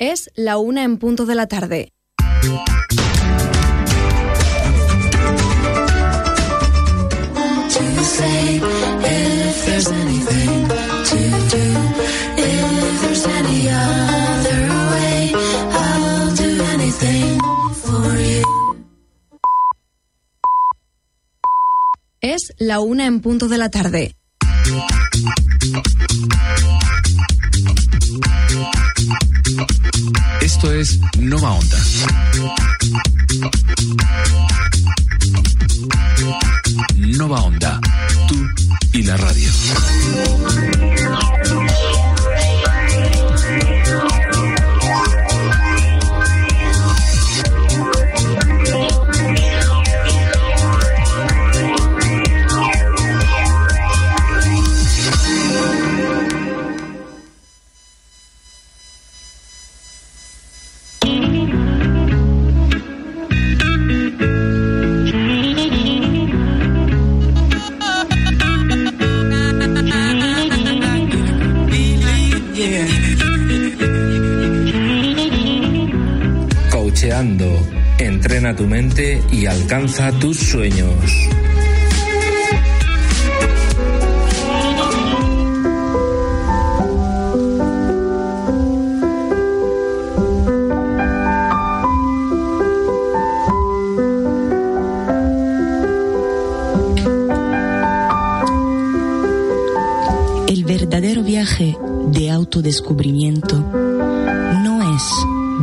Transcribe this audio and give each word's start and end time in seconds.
Es 0.00 0.30
la 0.36 0.58
una 0.58 0.84
en 0.84 0.98
punto 0.98 1.26
de 1.26 1.34
la 1.34 1.48
tarde. 1.48 1.92
Es 22.20 22.54
la 22.58 22.78
una 22.78 23.06
en 23.06 23.20
punto 23.20 23.48
de 23.48 23.58
la 23.58 23.68
tarde. 23.68 24.14
Esto 30.58 30.72
es 30.72 30.98
Nova 31.20 31.52
Onda. 31.52 31.78
Nova 36.96 37.40
Onda, 37.42 37.80
tú 38.26 38.34
y 38.92 39.04
la 39.04 39.16
radio. 39.18 39.50
Entrena 78.38 78.54
tu 78.54 78.68
mente 78.68 79.20
y 79.32 79.46
alcanza 79.46 80.12
tus 80.12 80.38
sueños. 80.38 81.28
El 100.46 100.64
verdadero 100.64 101.24
viaje 101.24 101.76
de 102.12 102.30
autodescubrimiento 102.30 103.58
no 103.58 104.94
es 104.94 105.02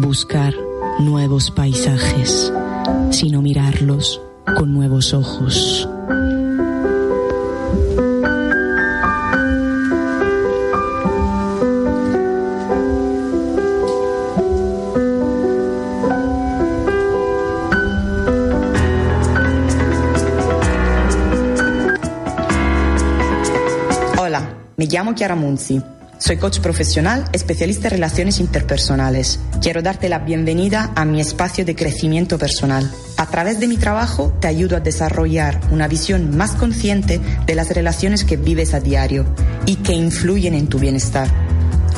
buscar 0.02 0.54
nuevos 1.00 1.52
paisajes, 1.52 2.52
sino 3.10 3.42
mirarlos 3.42 4.22
con 4.58 4.74
nuevos 4.74 5.14
ojos. 5.14 5.90
Hola, 24.18 24.42
me 24.78 24.86
llamo 24.86 25.14
Chiara 25.14 25.36
Munzi. 25.36 25.82
Soy 26.18 26.38
coach 26.38 26.60
profesional, 26.60 27.26
especialista 27.34 27.88
en 27.88 27.96
relaciones 27.96 28.40
interpersonales. 28.40 29.40
Quiero 29.62 29.82
darte 29.82 30.08
la 30.08 30.20
bienvenida 30.20 30.92
a 30.96 31.04
mi 31.04 31.20
espacio 31.20 31.66
de 31.66 31.76
crecimiento 31.76 32.38
personal. 32.38 32.90
A 33.18 33.26
través 33.26 33.60
de 33.60 33.68
mi 33.68 33.76
trabajo 33.76 34.34
te 34.40 34.48
ayudo 34.48 34.78
a 34.78 34.80
desarrollar 34.80 35.60
una 35.72 35.90
visión 35.90 36.36
más 36.36 36.52
consciente 36.52 37.20
de 37.46 37.56
las 37.56 37.70
relaciones 37.70 38.24
que 38.24 38.38
vives 38.38 38.74
a 38.74 38.80
diario 38.80 39.26
y 39.66 39.78
que 39.78 39.92
influyen 39.92 40.54
en 40.54 40.68
tu 40.68 40.80
bienestar. 40.80 41.28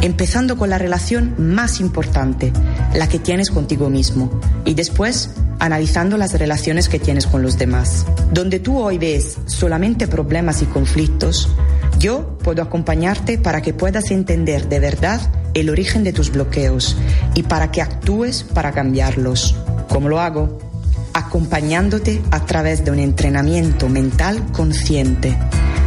Empezando 0.01 0.57
con 0.57 0.71
la 0.71 0.79
relación 0.79 1.35
más 1.37 1.79
importante, 1.79 2.51
la 2.95 3.07
que 3.07 3.19
tienes 3.19 3.51
contigo 3.51 3.89
mismo, 3.89 4.39
y 4.65 4.73
después 4.73 5.29
analizando 5.59 6.17
las 6.17 6.33
relaciones 6.33 6.89
que 6.89 6.99
tienes 6.99 7.25
con 7.27 7.41
los 7.41 7.57
demás. 7.57 8.05
Donde 8.31 8.59
tú 8.59 8.77
hoy 8.77 8.97
ves 8.97 9.37
solamente 9.45 10.07
problemas 10.07 10.61
y 10.61 10.65
conflictos, 10.65 11.49
yo 11.99 12.37
puedo 12.39 12.61
acompañarte 12.61 13.37
para 13.37 13.61
que 13.61 13.73
puedas 13.73 14.11
entender 14.11 14.69
de 14.69 14.79
verdad 14.79 15.21
el 15.53 15.69
origen 15.69 16.03
de 16.03 16.13
tus 16.13 16.31
bloqueos 16.31 16.95
y 17.33 17.43
para 17.43 17.71
que 17.71 17.81
actúes 17.81 18.43
para 18.43 18.71
cambiarlos. 18.71 19.55
¿Cómo 19.89 20.09
lo 20.09 20.19
hago? 20.19 20.59
Acompañándote 21.13 22.21
a 22.31 22.45
través 22.45 22.85
de 22.85 22.91
un 22.91 22.99
entrenamiento 22.99 23.89
mental 23.89 24.43
consciente, 24.51 25.35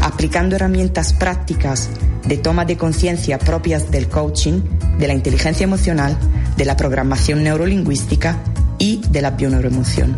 aplicando 0.02 0.56
herramientas 0.56 1.12
prácticas 1.12 1.88
de 2.26 2.36
toma 2.36 2.64
de 2.64 2.76
conciencia 2.76 3.38
propias 3.38 3.90
del 3.90 4.08
coaching, 4.08 4.60
de 4.98 5.06
la 5.06 5.14
inteligencia 5.14 5.64
emocional, 5.64 6.16
de 6.56 6.64
la 6.64 6.76
programación 6.76 7.44
neurolingüística 7.44 8.38
y 8.78 9.00
de 9.10 9.22
la 9.22 9.30
bioneuroemoción. 9.30 10.16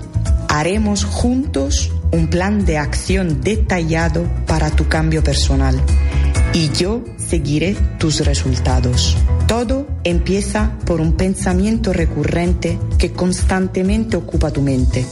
Haremos 0.48 1.04
juntos 1.04 1.92
un 2.12 2.28
plan 2.28 2.64
de 2.64 2.78
acción 2.78 3.40
detallado 3.40 4.24
para 4.46 4.70
tu 4.70 4.86
cambio 4.86 5.24
personal 5.24 5.80
y 6.52 6.70
yo 6.70 7.02
seguiré 7.16 7.74
tus 7.98 8.24
resultados. 8.24 9.16
Todo 9.48 9.88
empieza 10.04 10.78
por 10.84 11.00
un 11.00 11.14
pensamiento 11.14 11.92
recurrente 11.92 12.78
que 12.98 13.12
constantemente 13.12 14.16
ocupa 14.16 14.50
tu 14.50 14.60
mente, 14.60 15.06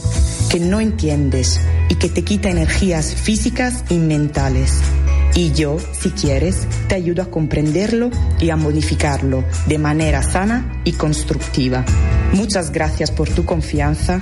que 0.49 0.59
no 0.59 0.79
entiendes 0.79 1.59
y 1.89 1.95
que 1.95 2.09
te 2.09 2.23
quita 2.23 2.49
energías 2.49 3.13
físicas 3.13 3.83
y 3.89 3.95
mentales. 3.95 4.79
Y 5.33 5.51
yo, 5.53 5.77
si 5.93 6.11
quieres, 6.11 6.67
te 6.87 6.95
ayudo 6.95 7.23
a 7.23 7.31
comprenderlo 7.31 8.11
y 8.39 8.49
a 8.49 8.57
modificarlo 8.57 9.43
de 9.65 9.77
manera 9.77 10.21
sana 10.21 10.81
y 10.83 10.91
constructiva. 10.93 11.85
Muchas 12.33 12.71
gracias 12.71 13.11
por 13.11 13.29
tu 13.29 13.45
confianza 13.45 14.19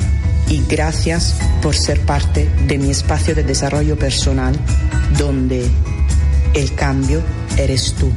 y 0.50 0.64
gracias 0.68 1.36
por 1.62 1.76
ser 1.76 2.00
parte 2.02 2.50
de 2.68 2.78
mi 2.78 2.90
espacio 2.90 3.36
de 3.36 3.44
desarrollo 3.44 3.98
personal 3.98 4.56
donde 5.18 5.70
el 6.54 6.74
cambio 6.74 7.22
eres 7.58 7.94
tú. 7.94 8.12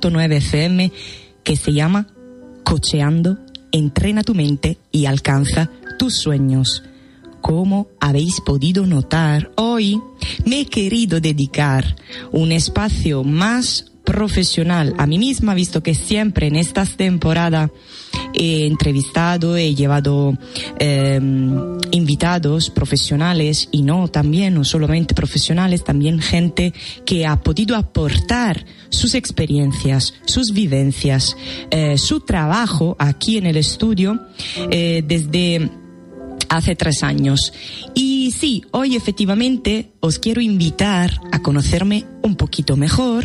101.9 0.00 0.36
FM 0.36 0.92
que 1.44 1.56
se 1.56 1.72
llama 1.72 2.06
Cocheando, 2.64 3.38
entrena 3.72 4.22
tu 4.22 4.34
mente 4.34 4.78
y 4.90 5.06
alcanza 5.06 5.70
tus 5.98 6.14
sueños. 6.16 6.82
Como 7.40 7.88
habéis 8.00 8.40
podido 8.40 8.86
notar, 8.86 9.50
hoy 9.56 10.00
me 10.44 10.60
he 10.60 10.66
querido 10.66 11.20
dedicar 11.20 11.96
un 12.32 12.52
espacio 12.52 13.24
más 13.24 13.86
profesional 14.04 14.94
a 14.98 15.06
mí 15.06 15.18
misma, 15.18 15.54
visto 15.54 15.82
que 15.82 15.94
siempre 15.94 16.48
en 16.48 16.56
estas 16.56 16.96
temporadas 16.96 17.70
he 18.34 18.66
entrevistado, 18.66 19.56
he 19.56 19.74
llevado 19.74 20.36
eh, 20.78 21.20
invitados 21.90 22.70
profesionales 22.70 23.68
y 23.70 23.82
no 23.82 24.08
también, 24.08 24.54
no 24.54 24.64
solamente 24.64 25.14
profesionales, 25.14 25.84
también 25.84 26.20
gente 26.20 26.72
que 27.04 27.26
ha 27.26 27.40
podido 27.40 27.76
aportar 27.76 28.64
sus 28.88 29.14
experiencias, 29.14 30.14
sus 30.24 30.52
vivencias, 30.52 31.36
eh, 31.70 31.98
su 31.98 32.20
trabajo 32.20 32.96
aquí 32.98 33.38
en 33.38 33.46
el 33.46 33.56
estudio 33.56 34.20
eh, 34.70 35.02
desde 35.06 35.70
hace 36.48 36.74
tres 36.74 37.02
años. 37.02 37.52
Y 37.94 38.32
sí, 38.32 38.64
hoy 38.72 38.96
efectivamente 38.96 39.92
os 40.00 40.18
quiero 40.18 40.40
invitar 40.40 41.20
a 41.32 41.40
conocerme 41.40 42.04
un 42.22 42.36
poquito 42.36 42.76
mejor 42.76 43.24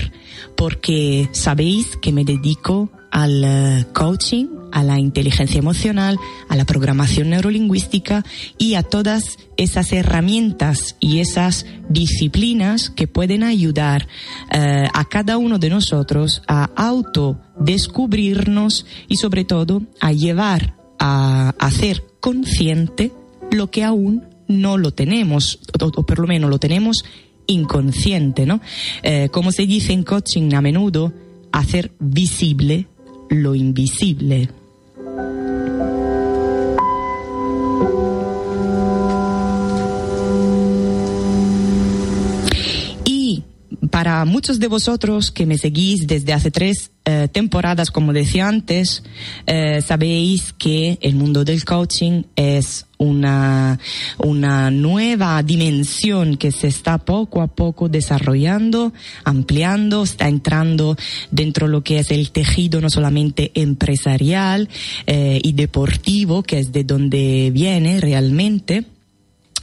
porque 0.55 1.29
sabéis 1.31 1.97
que 2.01 2.11
me 2.11 2.23
dedico 2.23 2.91
al 3.11 3.87
coaching, 3.93 4.45
a 4.75 4.83
la 4.83 4.99
inteligencia 4.99 5.57
emocional, 5.57 6.19
a 6.49 6.57
la 6.57 6.65
programación 6.65 7.29
neurolingüística 7.29 8.25
y 8.57 8.73
a 8.73 8.83
todas 8.83 9.37
esas 9.55 9.93
herramientas 9.93 10.97
y 10.99 11.19
esas 11.19 11.65
disciplinas 11.87 12.89
que 12.89 13.07
pueden 13.07 13.43
ayudar 13.43 14.09
eh, 14.51 14.85
a 14.93 15.05
cada 15.05 15.37
uno 15.37 15.59
de 15.59 15.69
nosotros 15.69 16.41
a 16.49 16.71
autodescubrirnos 16.75 18.85
y 19.07 19.15
sobre 19.15 19.45
todo 19.45 19.81
a 20.01 20.11
llevar 20.11 20.75
a 20.99 21.53
hacer 21.57 22.03
consciente 22.19 23.13
lo 23.51 23.71
que 23.71 23.85
aún 23.85 24.25
no 24.49 24.77
lo 24.77 24.91
tenemos, 24.91 25.59
o, 25.81 26.03
por 26.03 26.19
lo 26.19 26.27
menos 26.27 26.49
lo 26.49 26.59
tenemos 26.59 27.05
inconsciente, 27.47 28.45
¿no? 28.45 28.59
Eh, 29.03 29.29
como 29.31 29.53
se 29.53 29.67
dice 29.67 29.93
en 29.93 30.03
coaching 30.03 30.53
a 30.53 30.59
menudo, 30.59 31.13
hacer 31.53 31.93
visible 31.97 32.89
lo 33.29 33.55
invisible. 33.55 34.49
Para 44.15 44.23
muchos 44.23 44.61
de 44.61 44.67
vosotros 44.67 45.29
que 45.29 45.45
me 45.45 45.57
seguís 45.57 46.07
desde 46.07 46.31
hace 46.31 46.49
tres 46.49 46.89
eh, 47.03 47.27
temporadas, 47.29 47.91
como 47.91 48.13
decía 48.13 48.47
antes, 48.47 49.03
eh, 49.45 49.81
sabéis 49.81 50.53
que 50.57 50.97
el 51.01 51.15
mundo 51.15 51.43
del 51.43 51.65
coaching 51.65 52.23
es 52.37 52.85
una, 52.97 53.77
una 54.19 54.71
nueva 54.71 55.43
dimensión 55.43 56.37
que 56.37 56.53
se 56.53 56.67
está 56.67 56.97
poco 56.97 57.41
a 57.41 57.47
poco 57.47 57.89
desarrollando, 57.89 58.93
ampliando, 59.25 60.03
está 60.03 60.29
entrando 60.29 60.95
dentro 61.29 61.67
de 61.67 61.73
lo 61.73 61.83
que 61.83 61.99
es 61.99 62.09
el 62.09 62.31
tejido 62.31 62.79
no 62.79 62.89
solamente 62.89 63.51
empresarial 63.53 64.69
eh, 65.07 65.41
y 65.43 65.51
deportivo, 65.51 66.41
que 66.41 66.59
es 66.59 66.71
de 66.71 66.85
donde 66.85 67.51
viene 67.53 67.99
realmente, 67.99 68.85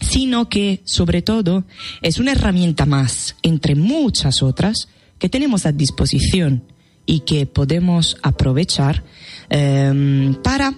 sino 0.02 0.49
que 0.49 0.81
sobre 0.84 1.22
todo 1.22 1.64
es 2.02 2.19
una 2.19 2.32
herramienta 2.32 2.87
más 2.87 3.37
entre 3.43 3.75
muchas 3.75 4.43
otras 4.43 4.88
que 5.19 5.28
tenemos 5.28 5.66
a 5.66 5.72
disposición 5.72 6.64
y 7.06 7.20
que 7.20 7.46
podemos 7.46 8.16
aprovechar 8.22 9.04
eh, 9.50 10.34
para 10.43 10.75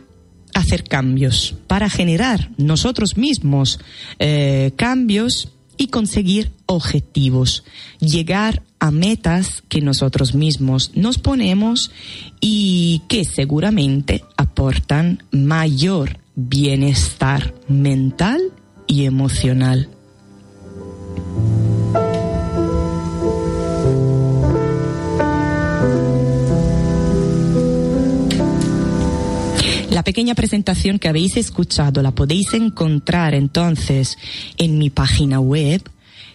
hacer 0.54 0.84
cambios, 0.84 1.56
para 1.66 1.90
generar 1.90 2.50
nosotros 2.56 3.16
mismos 3.16 3.80
eh, 4.18 4.72
cambios 4.76 5.50
y 5.76 5.88
conseguir 5.88 6.52
objetivos, 6.66 7.64
llegar 7.98 8.62
a 8.78 8.90
metas 8.90 9.62
que 9.68 9.80
nosotros 9.80 10.34
mismos 10.34 10.92
nos 10.94 11.18
ponemos 11.18 11.90
y 12.40 13.02
que 13.08 13.24
seguramente 13.24 14.22
aportan 14.36 15.24
mayor 15.32 16.18
bienestar 16.36 17.54
mental 17.68 18.40
y 18.86 19.06
emocional. 19.06 19.88
La 29.90 30.02
pequeña 30.02 30.34
presentación 30.34 30.98
que 30.98 31.08
habéis 31.08 31.36
escuchado 31.36 32.02
la 32.02 32.10
podéis 32.10 32.54
encontrar 32.54 33.34
entonces 33.34 34.18
en 34.58 34.78
mi 34.78 34.90
página 34.90 35.38
web 35.40 35.82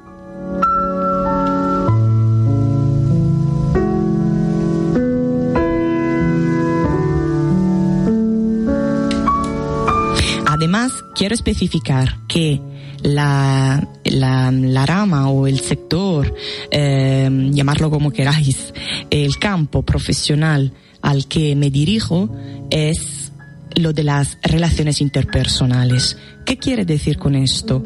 Además, 10.47 10.94
quiero 11.15 11.36
especificar 11.36 12.17
que 12.27 12.62
la, 13.03 13.88
la, 14.03 14.51
la, 14.51 14.86
rama 14.86 15.29
o 15.29 15.48
el 15.48 15.60
sector, 15.60 16.34
eh, 16.72 17.29
llamarlo 17.51 17.91
como 17.91 18.10
queráis, 18.10 18.74
el 19.10 19.38
campo 19.38 19.84
profesional 19.84 20.72
al 21.05 21.27
que 21.27 21.55
me 21.55 21.69
dirijo 21.69 22.29
es 22.71 23.31
lo 23.75 23.93
de 23.93 24.03
las 24.03 24.39
relaciones 24.41 25.01
interpersonales. 25.01 26.17
¿Qué 26.45 26.57
quiere 26.57 26.83
decir 26.83 27.19
con 27.19 27.35
esto? 27.35 27.83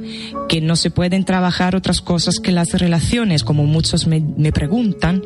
Que 0.48 0.62
no 0.62 0.78
se 0.78 0.90
pueden 0.90 1.26
trabajar 1.26 1.76
otras 1.76 2.02
cosas 2.02 2.40
que 2.40 2.54
las 2.54 2.72
relaciones, 2.74 3.44
como 3.44 3.66
muchos 3.66 4.08
me, 4.08 4.22
preguntan. 4.54 5.22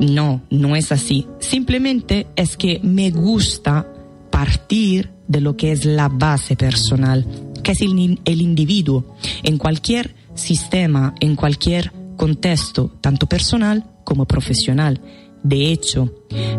No, 0.00 0.40
no 0.48 0.76
es 0.76 0.92
así. 0.92 1.26
Simplemente 1.38 2.26
es 2.36 2.56
que 2.56 2.80
me 2.82 3.10
gusta 3.10 3.86
partir 4.30 5.10
de 5.28 5.42
lo 5.42 5.58
que 5.58 5.72
es 5.72 5.84
la 5.84 6.08
base 6.08 6.56
personal, 6.56 7.26
que 7.62 7.72
es 7.72 7.80
el 7.82 8.40
individuo, 8.40 9.16
en 9.42 9.58
cualquier 9.58 10.14
sistema, 10.34 11.14
en 11.20 11.36
cualquier 11.36 11.92
contexto, 12.16 12.96
tanto 13.02 13.26
personal 13.26 13.84
como 14.04 14.24
profesional. 14.24 15.00
De 15.46 15.72
hecho, 15.72 16.12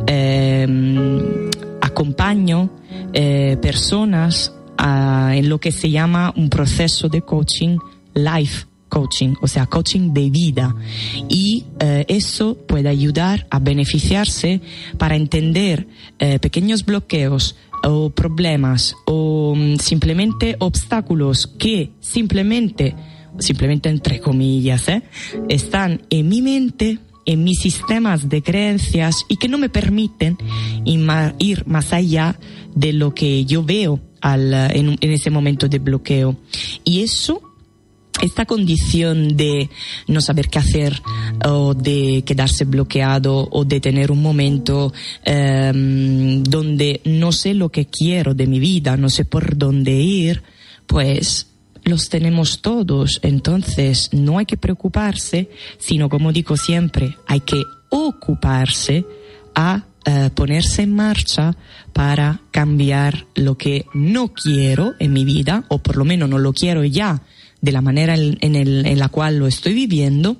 eh, 0.07 0.65
acompaño 1.81 2.69
eh, 3.13 3.57
personas 3.61 4.53
en 4.79 5.49
lo 5.49 5.59
que 5.59 5.71
se 5.71 5.89
llama 5.89 6.31
un 6.35 6.49
proceso 6.49 7.09
de 7.09 7.21
coaching 7.21 7.77
life 8.13 8.67
coaching, 8.89 9.33
o 9.41 9.47
sea, 9.47 9.65
coaching 9.65 10.13
de 10.13 10.29
vida. 10.29 10.75
Y 11.29 11.65
eh, 11.79 12.05
eso 12.07 12.57
puede 12.67 12.89
ayudar 12.89 13.47
a 13.49 13.59
beneficiarse 13.59 14.61
para 14.97 15.15
entender 15.15 15.87
eh, 16.19 16.39
pequeños 16.39 16.85
bloqueos 16.85 17.55
o 17.83 18.09
problemas 18.09 18.95
o 19.05 19.51
um, 19.51 19.77
simplemente 19.77 20.55
obstáculos 20.59 21.47
que 21.47 21.91
simplemente, 21.99 22.95
simplemente 23.39 23.89
entre 23.89 24.19
comillas, 24.19 24.87
¿eh? 24.89 25.03
están 25.47 26.01
en 26.09 26.27
mi 26.27 26.41
mente 26.41 26.99
en 27.27 27.43
mis 27.43 27.59
sistemas 27.59 28.29
de 28.29 28.41
creencias 28.41 29.25
y 29.27 29.35
que 29.35 29.49
no 29.49 29.59
me 29.59 29.69
permiten 29.69 30.37
ir 31.37 31.67
más 31.67 31.93
allá 31.93 32.39
de 32.73 32.93
lo 32.93 33.13
que 33.13 33.45
yo 33.45 33.63
veo 33.63 33.99
al, 34.21 34.53
en, 34.53 34.97
ese 35.01 35.29
momento 35.29 35.67
de 35.67 35.77
bloqueo. 35.77 36.37
Y 36.83 37.01
eso 37.01 37.41
esta 38.21 38.45
condición 38.45 39.37
de 39.37 39.69
no 40.07 40.21
saber 40.21 40.49
qué 40.49 40.57
hacer 40.57 41.03
o 41.45 41.75
de 41.75 42.23
quedarse 42.25 42.65
bloqueado 42.65 43.47
o 43.51 43.63
de 43.63 43.79
tener 43.79 44.09
un 44.11 44.23
momento 44.23 44.91
um, 45.27 46.41
donde 46.41 47.01
no 47.03 47.31
sé 47.31 47.53
lo 47.53 47.69
que 47.69 47.85
quiero 47.85 48.33
de 48.33 48.47
mi 48.47 48.59
vida, 48.59 48.97
no 48.97 49.09
sé 49.09 49.25
por 49.25 49.55
dónde 49.55 49.91
ir, 49.91 50.41
pues 50.87 51.45
los 51.87 52.09
tenemos 52.09 52.61
todos, 52.61 53.19
entonces 53.23 54.09
no 54.11 54.37
hay 54.37 54.45
que 54.45 54.57
preocuparse, 54.57 55.49
sino 55.77 56.09
como 56.09 56.31
digo 56.31 56.57
siempre, 56.57 57.15
hay 57.27 57.39
que 57.41 57.63
ocuparse 57.89 59.05
a 59.55 59.85
eh, 60.05 60.29
ponerse 60.33 60.83
en 60.83 60.95
marcha 60.95 61.55
para 61.93 62.41
cambiar 62.51 63.25
lo 63.35 63.57
que 63.57 63.85
no 63.93 64.33
quiero 64.33 64.93
en 64.99 65.13
mi 65.13 65.25
vida, 65.25 65.65
o 65.67 65.79
por 65.79 65.97
lo 65.97 66.05
menos 66.05 66.29
no 66.29 66.37
lo 66.37 66.53
quiero 66.53 66.83
ya 66.83 67.21
de 67.59 67.71
la 67.71 67.81
manera 67.81 68.15
en, 68.15 68.99
la 68.99 69.09
cual 69.09 69.37
lo 69.39 69.47
estoy 69.47 69.73
viviendo, 69.73 70.37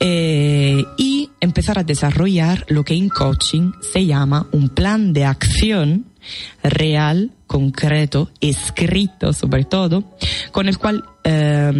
eh, 0.00 0.82
y 0.96 1.30
empezar 1.40 1.78
a 1.78 1.84
desarrollar 1.84 2.64
lo 2.68 2.84
que 2.84 2.94
en 2.94 3.08
coaching 3.08 3.72
se 3.80 4.06
llama 4.06 4.46
un 4.52 4.68
plan 4.68 5.12
de 5.12 5.24
acción 5.24 6.06
real, 6.62 7.30
concreto, 7.46 8.30
escrito 8.40 9.32
sobre 9.32 9.64
todo, 9.64 10.04
con 10.52 10.68
el 10.68 10.78
cual 10.78 11.04
eh, 11.24 11.72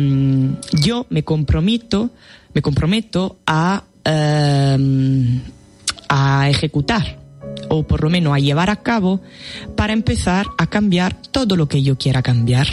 yo 0.82 1.06
me 1.10 1.24
comprometo, 1.24 2.10
me 2.54 2.62
comprometo 2.62 3.38
a, 3.46 3.84
eh, 4.04 5.40
a 6.08 6.48
ejecutar 6.48 7.18
o 7.68 7.82
por 7.82 8.02
lo 8.02 8.10
menos 8.10 8.34
a 8.34 8.38
llevar 8.38 8.70
a 8.70 8.76
cabo 8.76 9.20
para 9.74 9.92
empezar 9.92 10.46
a 10.58 10.66
cambiar 10.66 11.14
todo 11.14 11.56
lo 11.56 11.68
que 11.68 11.82
yo 11.82 11.96
quiera 11.96 12.22
cambiar. 12.22 12.66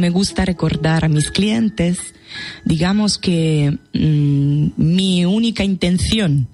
Me 0.00 0.10
gusta 0.10 0.44
recordar 0.44 1.04
a 1.04 1.08
mis 1.08 1.30
clientes, 1.30 2.14
digamos 2.64 3.18
que 3.18 3.78
mm, 3.92 4.68
mi 4.76 5.24
única 5.24 5.62
intención 5.62 6.48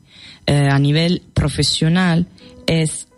eh, 0.46 0.68
a 0.70 0.78
nivel 0.78 1.22
profesional 1.32 2.26
es 2.66 3.08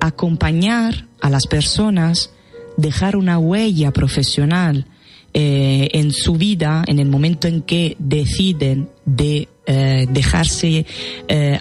acompañar 0.00 1.06
a 1.20 1.30
las 1.30 1.46
personas, 1.46 2.30
dejar 2.76 3.16
una 3.16 3.38
huella 3.38 3.92
profesional 3.92 4.86
eh, 5.32 5.88
en 5.92 6.12
su 6.12 6.34
vida 6.34 6.84
en 6.86 6.98
el 6.98 7.08
momento 7.08 7.48
en 7.48 7.62
que 7.62 7.96
deciden 7.98 8.88
de 9.04 9.48
eh, 9.66 10.06
dejarse 10.10 10.86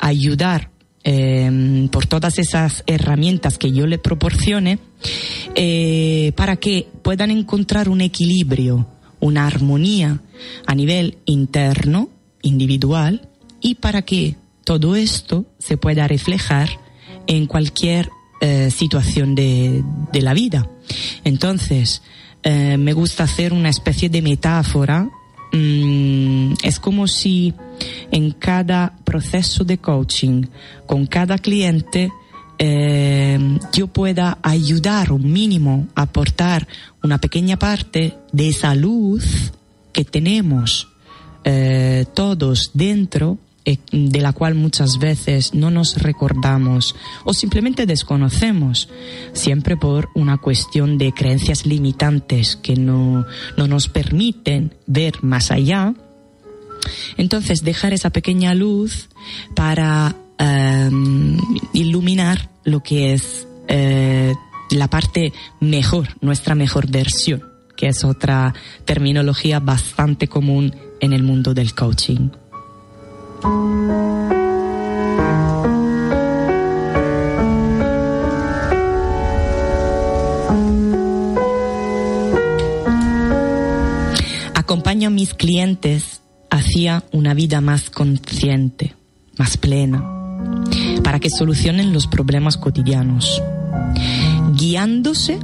ayudar 0.01 0.71
por 1.91 2.05
todas 2.05 2.39
esas 2.39 2.83
herramientas 2.87 3.57
que 3.57 3.73
yo 3.73 3.85
le 3.87 3.97
proporcione 3.97 4.79
eh, 5.55 6.31
para 6.35 6.55
que 6.55 6.87
puedan 7.01 7.31
encontrar 7.31 7.89
un 7.89 8.01
equilibrio, 8.01 8.87
una 9.19 9.45
armonía 9.45 10.21
a 10.65 10.75
nivel 10.75 11.17
interno, 11.25 12.09
individual, 12.41 13.29
y 13.61 13.75
para 13.75 14.01
que 14.01 14.35
todo 14.63 14.95
esto 14.95 15.45
se 15.59 15.77
pueda 15.77 16.07
reflejar 16.07 16.69
en 17.27 17.45
cualquier 17.45 18.09
eh, 18.41 18.71
situación 18.71 19.35
de, 19.35 19.83
la 20.13 20.33
vida. 20.33 20.69
Entonces, 21.23 22.01
eh, 22.43 22.77
me 22.77 22.93
gusta 22.93 23.23
hacer 23.23 23.53
una 23.53 23.69
especie 23.69 24.09
de 24.09 24.21
metáfora. 24.21 25.09
Mm, 25.53 26.53
es 26.63 26.79
como 26.79 27.07
si 27.07 27.53
en 28.11 28.31
cada 28.31 28.97
proceso 29.03 29.63
de 29.63 29.77
coaching, 29.77 30.47
con 30.85 31.05
cada 31.05 31.37
cliente, 31.37 32.11
eh, 32.59 33.59
yo 33.73 33.87
pueda 33.87 34.37
ayudar 34.41 35.11
un 35.11 35.31
mínimo, 35.31 35.87
aportar 35.95 36.67
una 37.01 37.17
pequeña 37.17 37.57
parte 37.57 38.17
de 38.31 38.49
esa 38.49 38.75
luz 38.75 39.51
que 39.91 40.05
tenemos 40.05 40.89
eh, 41.43 42.05
todos 42.13 42.71
dentro, 42.73 43.37
eh, 43.65 43.77
de 43.91 44.19
la 44.19 44.33
cual 44.33 44.55
muchas 44.55 44.99
veces 44.99 45.53
no 45.53 45.71
nos 45.71 45.97
recordamos 46.01 46.95
o 47.23 47.33
simplemente 47.33 47.85
desconocemos, 47.85 48.89
siempre 49.33 49.77
por 49.77 50.09
una 50.15 50.37
cuestión 50.37 50.97
de 50.97 51.13
creencias 51.13 51.65
limitantes 51.65 52.55
que 52.55 52.75
no, 52.75 53.25
no 53.57 53.67
nos 53.67 53.87
permiten 53.87 54.73
ver 54.85 55.23
más 55.23 55.51
allá. 55.51 55.93
Entonces, 57.15 57.63
dejar 57.63 57.93
esa 57.93 58.09
pequeña 58.09 58.53
luz 58.53 59.07
para 59.55 60.17
eh, 60.45 60.89
iluminar 61.71 62.49
lo 62.65 62.81
que 62.81 63.13
es 63.13 63.47
eh, 63.69 64.33
la 64.71 64.89
parte 64.89 65.31
mejor, 65.61 66.09
nuestra 66.19 66.53
mejor 66.53 66.89
versión, 66.89 67.43
que 67.77 67.87
es 67.87 68.03
otra 68.03 68.53
terminología 68.83 69.59
bastante 69.61 70.27
común 70.27 70.75
en 70.99 71.13
el 71.13 71.23
mundo 71.23 71.53
del 71.53 71.73
coaching. 71.73 72.29
Acompaño 84.55 85.07
a 85.07 85.11
mis 85.11 85.33
clientes 85.33 86.21
hacia 86.49 87.03
una 87.11 87.33
vida 87.33 87.61
más 87.61 87.89
consciente, 87.89 88.95
más 89.37 89.57
plena, 89.57 90.22
para 91.03 91.19
que 91.19 91.29
solucionen 91.29 91.93
los 91.93 92.07
problemas 92.07 92.57
cotidianos, 92.57 93.41
guiándose 94.53 95.39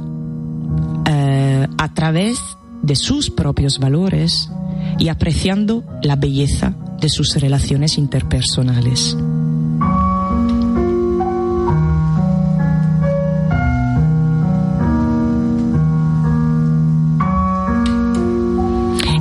eh, 1.06 1.66
a 1.78 1.94
través 1.94 2.40
de 2.82 2.96
sus 2.96 3.30
propios 3.30 3.78
valores 3.78 4.50
y 4.98 5.08
apreciando 5.08 5.84
la 6.02 6.16
belleza 6.16 6.74
de 7.00 7.08
sus 7.08 7.34
relaciones 7.36 7.98
interpersonales. 7.98 9.16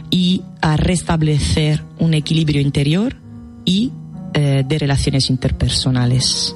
y 0.10 0.44
a 0.62 0.78
restablecer 0.78 1.84
un 2.00 2.14
equilibrio 2.14 2.62
interior 2.62 3.16
y 3.66 3.92
eh, 4.34 4.64
de 4.68 4.80
relaciones 4.80 5.30
interpersonales. 5.30 6.56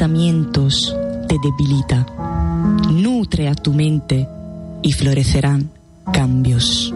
Pensamientos 0.00 0.96
te 1.28 1.36
debilita. 1.42 2.06
Nutre 2.90 3.48
a 3.48 3.54
tu 3.54 3.74
mente 3.74 4.26
y 4.80 4.92
florecerán 4.92 5.68
cambios. 6.10 6.94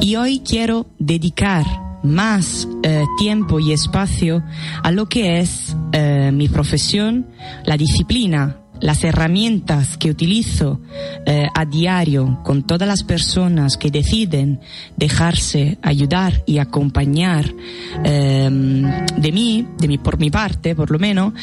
Y 0.00 0.16
hoy 0.16 0.40
quiero 0.40 0.86
dedicar 0.98 1.64
más 2.02 2.66
eh, 2.82 3.04
tiempo 3.16 3.60
y 3.60 3.72
espacio 3.72 4.42
a 4.82 4.90
lo 4.90 5.06
que 5.06 5.38
es 5.38 5.76
eh, 5.92 6.32
mi 6.32 6.48
profesión, 6.48 7.28
la 7.64 7.76
disciplina, 7.76 8.56
las 8.80 9.04
herramientas 9.04 9.96
que 9.96 10.10
utilizo 10.10 10.80
eh, 11.26 11.46
a 11.54 11.64
diario 11.64 12.40
con 12.44 12.62
todas 12.62 12.88
las 12.88 13.04
personas 13.04 13.76
que 13.76 13.90
deciden 13.90 14.60
dejarse 14.96 15.78
ayudar 15.82 16.42
y 16.46 16.58
acompañar 16.58 17.52
eh, 18.04 18.48
de 19.16 19.32
mí, 19.32 19.66
de 19.78 19.88
mi, 19.88 19.98
por 19.98 20.18
mi 20.18 20.30
parte 20.30 20.74
por 20.74 20.90
lo 20.90 20.98
menos, 20.98 21.34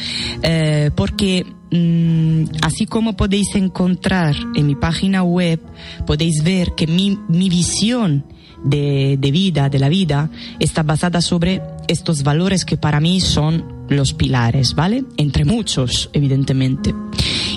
eh, 0.42 0.90
porque 0.94 1.46
mm, 1.70 2.44
así 2.62 2.86
como 2.86 3.16
podéis 3.16 3.54
encontrar 3.54 4.34
en 4.54 4.66
mi 4.66 4.74
página 4.74 5.22
web, 5.22 5.60
podéis 6.06 6.42
ver 6.42 6.72
que 6.76 6.86
mi, 6.86 7.18
mi 7.28 7.48
visión 7.48 8.24
de, 8.64 9.16
de 9.18 9.30
vida, 9.30 9.68
de 9.68 9.78
la 9.78 9.88
vida, 9.88 10.30
está 10.58 10.82
basada 10.82 11.20
sobre 11.20 11.62
estos 11.86 12.22
valores 12.22 12.64
que 12.64 12.76
para 12.76 13.00
mí 13.00 13.20
son 13.20 13.77
los 13.88 14.12
pilares, 14.14 14.74
¿vale? 14.74 15.04
Entre 15.16 15.44
muchos, 15.44 16.10
evidentemente. 16.12 16.94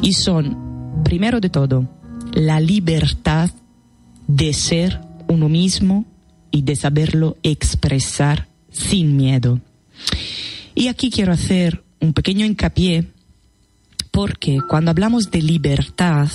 Y 0.01 0.13
son, 0.13 1.01
primero 1.03 1.39
de 1.39 1.49
todo, 1.49 1.89
la 2.33 2.59
libertad 2.59 3.51
de 4.27 4.53
ser 4.53 4.99
uno 5.27 5.49
mismo 5.49 6.05
y 6.51 6.61
de 6.61 6.75
saberlo 6.75 7.37
expresar 7.43 8.47
sin 8.71 9.15
miedo. 9.15 9.59
Y 10.75 10.87
aquí 10.87 11.09
quiero 11.09 11.33
hacer 11.33 11.83
un 11.99 12.13
pequeño 12.13 12.45
hincapié 12.45 13.07
porque 14.11 14.59
cuando 14.67 14.91
hablamos 14.91 15.31
de 15.31 15.41
libertad, 15.41 16.29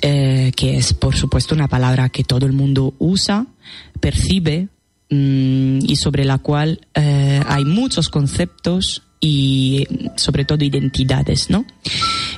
eh, 0.00 0.52
que 0.56 0.76
es 0.76 0.94
por 0.94 1.16
supuesto 1.16 1.54
una 1.54 1.68
palabra 1.68 2.08
que 2.08 2.24
todo 2.24 2.46
el 2.46 2.52
mundo 2.52 2.94
usa, 2.98 3.46
percibe 4.00 4.68
mm, 5.10 5.78
y 5.82 5.96
sobre 5.96 6.24
la 6.24 6.38
cual 6.38 6.86
eh, 6.94 7.42
hay 7.46 7.64
muchos 7.64 8.08
conceptos 8.08 9.02
y 9.24 9.86
sobre 10.16 10.44
todo 10.44 10.64
identidades, 10.64 11.48
¿no? 11.48 11.64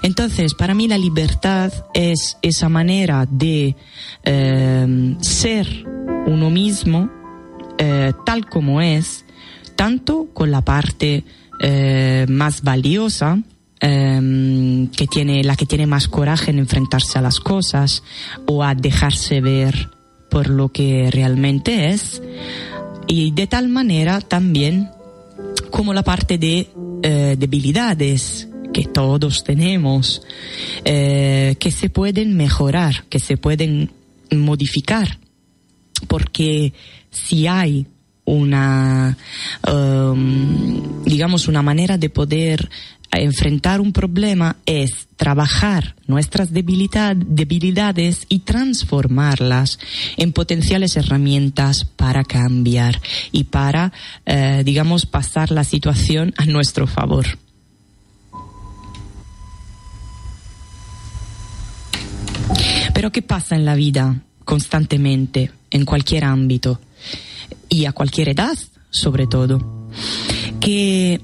Entonces, 0.03 0.53
para 0.53 0.75
mí 0.75 0.87
la 0.87 0.99
libertad 0.99 1.73
es 1.95 2.37
esa 2.43 2.69
manera 2.69 3.27
de 3.29 3.75
eh, 4.23 5.17
ser 5.21 5.67
uno 6.27 6.51
mismo 6.51 7.11
eh, 7.79 8.13
tal 8.27 8.47
como 8.47 8.83
es, 8.83 9.25
tanto 9.77 10.29
con 10.35 10.51
la 10.51 10.61
parte 10.61 11.25
eh, 11.59 12.27
más 12.29 12.63
valiosa, 12.63 13.41
que 13.81 15.07
tiene, 15.11 15.45
la 15.45 15.57
que 15.57 15.67
tiene 15.67 15.87
más 15.87 16.09
coraje 16.09 16.51
en 16.51 16.59
enfrentarse 16.59 17.19
a 17.19 17.23
las 17.23 17.39
cosas 17.39 18.03
o 18.47 18.65
a 18.65 18.75
dejarse 18.75 19.43
ver 19.43 19.91
por 20.31 20.49
lo 20.49 20.71
que 20.71 21.11
realmente 21.13 21.91
es, 21.91 22.23
y 23.07 23.33
de 23.33 23.47
tal 23.47 23.69
manera 23.69 24.23
también 24.23 24.89
como 25.75 25.93
la 25.93 26.05
parte 26.05 26.39
de 26.39 26.69
eh, 27.03 27.35
debilidades 27.37 28.49
que 28.73 28.85
todos 28.85 29.43
tenemos, 29.43 30.23
eh, 30.85 31.57
que 31.59 31.73
se 31.73 31.91
pueden 31.91 32.37
mejorar, 32.37 33.07
que 33.09 33.19
se 33.19 33.37
pueden 33.37 33.91
modificar, 34.31 35.19
porque 36.07 36.73
si 37.11 37.49
hay 37.49 37.89
una, 38.25 39.19
um, 39.69 41.03
digamos, 41.03 41.49
una 41.49 41.61
manera 41.61 41.99
de 41.99 42.09
poder 42.09 42.71
enfrentar 43.19 43.81
un 43.81 43.93
problema 43.93 44.57
es 44.67 45.09
trabajar 45.17 45.95
nuestras 46.07 46.53
debilidad- 46.53 47.17
debilidades 47.17 48.27
y 48.29 48.41
transformarlas 48.41 49.79
en 50.17 50.33
potenciales 50.33 50.97
herramientas 50.97 51.85
para 51.85 52.25
cambiar 52.25 53.01
y 53.33 53.45
para, 53.45 53.93
eh, 54.27 54.63
digamos, 54.65 55.07
pasar 55.07 55.51
la 55.51 55.65
situación 55.65 56.35
a 56.37 56.47
nuestro 56.47 56.87
favor. 56.87 57.27
Pero 62.93 63.11
¿qué 63.13 63.23
pasa 63.23 63.57
en 63.57 63.65
la 63.65 63.75
vida 63.75 64.23
constantemente, 64.45 65.51
en 65.71 65.85
cualquier 65.85 66.25
ámbito 66.25 66.81
y 67.69 67.87
a 67.87 67.93
cualquier 67.93 68.29
edad, 68.31 68.57
sobre 68.91 69.27
todo? 69.27 69.89
Que 70.61 71.21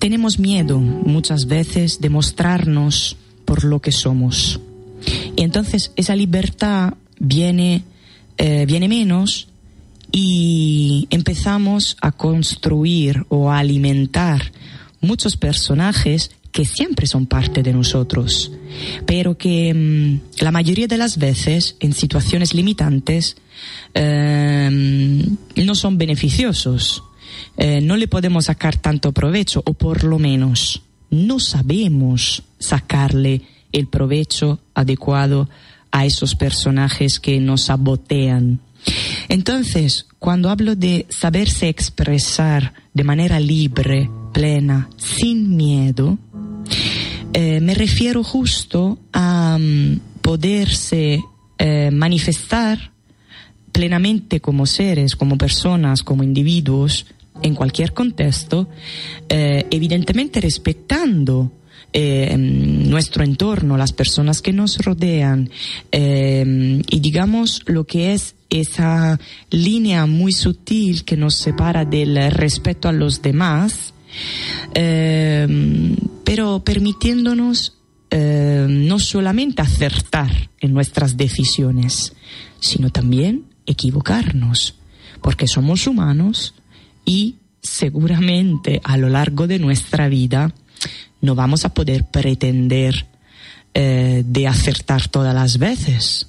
tenemos 0.00 0.38
miedo 0.38 0.78
muchas 0.78 1.46
veces 1.46 2.00
de 2.00 2.08
mostrarnos 2.08 3.16
por 3.44 3.62
lo 3.62 3.80
que 3.80 3.92
somos. 3.92 4.58
Y 5.36 5.42
entonces 5.42 5.92
esa 5.94 6.16
libertad 6.16 6.94
viene, 7.18 7.84
eh, 8.38 8.64
viene 8.66 8.88
menos 8.88 9.48
y 10.10 11.06
empezamos 11.10 11.96
a 12.00 12.12
construir 12.12 13.24
o 13.28 13.50
a 13.50 13.58
alimentar 13.58 14.52
muchos 15.00 15.36
personajes 15.36 16.32
que 16.50 16.64
siempre 16.64 17.06
son 17.06 17.26
parte 17.26 17.62
de 17.62 17.72
nosotros, 17.72 18.50
pero 19.06 19.38
que 19.38 19.72
mm, 19.72 20.42
la 20.42 20.50
mayoría 20.50 20.88
de 20.88 20.96
las 20.96 21.18
veces 21.18 21.76
en 21.78 21.92
situaciones 21.92 22.54
limitantes 22.54 23.36
eh, 23.94 25.26
no 25.56 25.74
son 25.74 25.98
beneficiosos. 25.98 27.04
Eh, 27.56 27.80
no 27.80 27.96
le 27.96 28.08
podemos 28.08 28.46
sacar 28.46 28.76
tanto 28.76 29.12
provecho, 29.12 29.62
o 29.64 29.74
por 29.74 30.04
lo 30.04 30.18
menos 30.18 30.82
no 31.10 31.40
sabemos 31.40 32.42
sacarle 32.58 33.42
el 33.72 33.86
provecho 33.88 34.60
adecuado 34.74 35.48
a 35.90 36.06
esos 36.06 36.34
personajes 36.34 37.20
que 37.20 37.40
nos 37.40 37.62
sabotean. 37.62 38.60
Entonces, 39.28 40.06
cuando 40.18 40.50
hablo 40.50 40.76
de 40.76 41.06
saberse 41.08 41.68
expresar 41.68 42.74
de 42.94 43.04
manera 43.04 43.40
libre, 43.40 44.10
plena, 44.32 44.88
sin 44.96 45.56
miedo, 45.56 46.18
eh, 47.32 47.60
me 47.60 47.74
refiero 47.74 48.22
justo 48.24 48.98
a 49.12 49.58
mm, 49.60 50.00
poderse 50.22 51.20
eh, 51.58 51.90
manifestar 51.92 52.92
plenamente 53.72 54.40
como 54.40 54.66
seres, 54.66 55.14
como 55.16 55.38
personas, 55.38 56.02
como 56.02 56.22
individuos, 56.22 57.06
en 57.42 57.54
cualquier 57.54 57.92
contexto, 57.92 58.68
eh, 59.28 59.66
evidentemente 59.70 60.40
respetando 60.40 61.52
eh, 61.92 62.36
nuestro 62.36 63.24
entorno, 63.24 63.76
las 63.76 63.92
personas 63.92 64.42
que 64.42 64.52
nos 64.52 64.78
rodean 64.78 65.50
eh, 65.90 66.82
y 66.88 67.00
digamos 67.00 67.62
lo 67.66 67.84
que 67.84 68.12
es 68.12 68.36
esa 68.48 69.18
línea 69.50 70.06
muy 70.06 70.32
sutil 70.32 71.04
que 71.04 71.16
nos 71.16 71.36
separa 71.36 71.84
del 71.84 72.30
respeto 72.32 72.88
a 72.88 72.92
los 72.92 73.22
demás, 73.22 73.94
pero 76.24 76.64
permitiéndonos 76.64 77.76
no 78.10 78.98
solamente 78.98 79.62
acertar 79.62 80.50
en 80.58 80.74
nuestras 80.74 81.16
decisiones, 81.16 82.12
sino 82.58 82.90
también 82.90 83.44
equivocarnos, 83.66 84.74
porque 85.22 85.46
somos 85.46 85.86
humanos 85.86 86.54
y 87.10 87.34
seguramente 87.60 88.80
a 88.84 88.96
lo 88.96 89.08
largo 89.08 89.48
de 89.48 89.58
nuestra 89.58 90.08
vida 90.08 90.54
no 91.20 91.34
vamos 91.34 91.64
a 91.64 91.74
poder 91.74 92.04
pretender 92.04 93.04
eh, 93.74 94.22
de 94.24 94.46
acertar 94.46 95.08
todas 95.08 95.34
las 95.34 95.58
veces. 95.58 96.28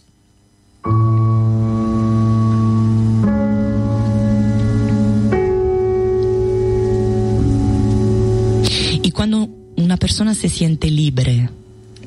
Y 9.03 9.11
cuando 9.11 9.49
una 9.77 9.97
persona 9.97 10.33
se 10.33 10.49
siente 10.49 10.89
libre 10.89 11.51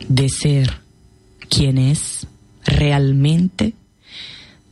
de 0.09 0.29
ser 0.29 0.81
quien 1.49 1.79
es 1.79 2.27
realmente, 2.65 3.75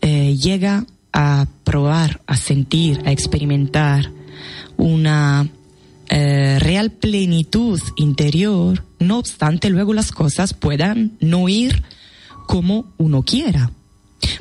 eh, 0.00 0.36
llega 0.36 0.86
a 1.12 1.46
probar, 1.64 2.22
a 2.26 2.36
sentir, 2.36 3.00
a 3.04 3.12
experimentar 3.12 4.10
una 4.76 5.48
eh, 6.08 6.58
real 6.60 6.90
plenitud 6.90 7.80
interior, 7.96 8.84
no 8.98 9.18
obstante 9.18 9.70
luego 9.70 9.92
las 9.94 10.12
cosas 10.12 10.54
puedan 10.54 11.12
no 11.20 11.48
ir 11.48 11.82
como 12.46 12.92
uno 12.98 13.22
quiera. 13.22 13.70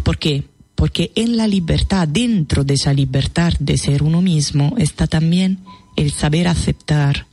¿Por 0.04 0.18
qué? 0.18 0.44
Porque 0.76 1.12
en 1.16 1.38
la 1.38 1.48
libertad, 1.48 2.08
dentro 2.08 2.64
de 2.64 2.74
esa 2.74 2.94
libertad 2.94 3.54
de 3.60 3.78
ser 3.78 4.04
uno 4.04 4.22
mismo, 4.22 4.76
está 4.78 5.08
también 5.08 5.60
el 5.96 6.12
saber 6.12 6.48
aceptar 6.48 7.28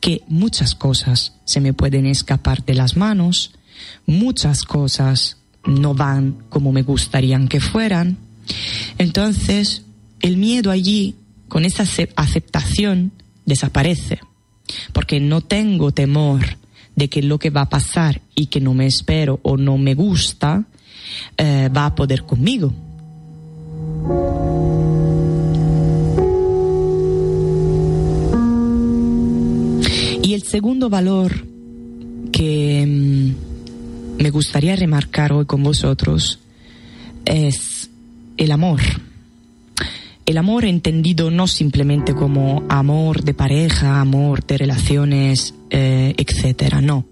que 0.00 0.22
muchas 0.28 0.74
cosas 0.74 1.34
se 1.44 1.60
me 1.60 1.74
pueden 1.74 2.06
escapar 2.06 2.64
de 2.64 2.74
las 2.74 2.96
manos, 2.96 3.52
muchas 4.06 4.62
cosas 4.62 5.36
no 5.64 5.94
van 5.94 6.42
como 6.48 6.72
me 6.72 6.82
gustarían 6.82 7.48
que 7.48 7.60
fueran. 7.60 8.16
Entonces, 8.98 9.82
el 10.20 10.36
miedo 10.36 10.70
allí, 10.70 11.16
con 11.48 11.64
esa 11.64 11.82
ace- 11.84 12.10
aceptación, 12.16 13.12
desaparece, 13.46 14.20
porque 14.92 15.20
no 15.20 15.40
tengo 15.40 15.92
temor 15.92 16.40
de 16.96 17.08
que 17.08 17.22
lo 17.22 17.38
que 17.38 17.50
va 17.50 17.62
a 17.62 17.68
pasar 17.68 18.20
y 18.34 18.46
que 18.46 18.60
no 18.60 18.74
me 18.74 18.86
espero 18.86 19.40
o 19.42 19.56
no 19.56 19.78
me 19.78 19.94
gusta, 19.94 20.64
eh, 21.36 21.68
va 21.74 21.86
a 21.86 21.94
poder 21.94 22.22
conmigo. 22.24 22.72
Y 30.22 30.34
el 30.34 30.42
segundo 30.42 30.88
valor 30.90 31.46
que 32.30 32.84
mm, 32.86 34.22
me 34.22 34.30
gustaría 34.30 34.76
remarcar 34.76 35.32
hoy 35.32 35.46
con 35.46 35.62
vosotros 35.62 36.38
es 37.24 37.79
el 38.40 38.52
amor. 38.52 38.80
El 40.24 40.38
amor 40.38 40.64
entendido 40.64 41.30
no 41.30 41.46
simplemente 41.46 42.14
como 42.14 42.64
amor 42.70 43.22
de 43.22 43.34
pareja, 43.34 44.00
amor 44.00 44.44
de 44.46 44.56
relaciones, 44.56 45.54
eh, 45.68 46.14
etcétera, 46.16 46.80
no. 46.80 47.04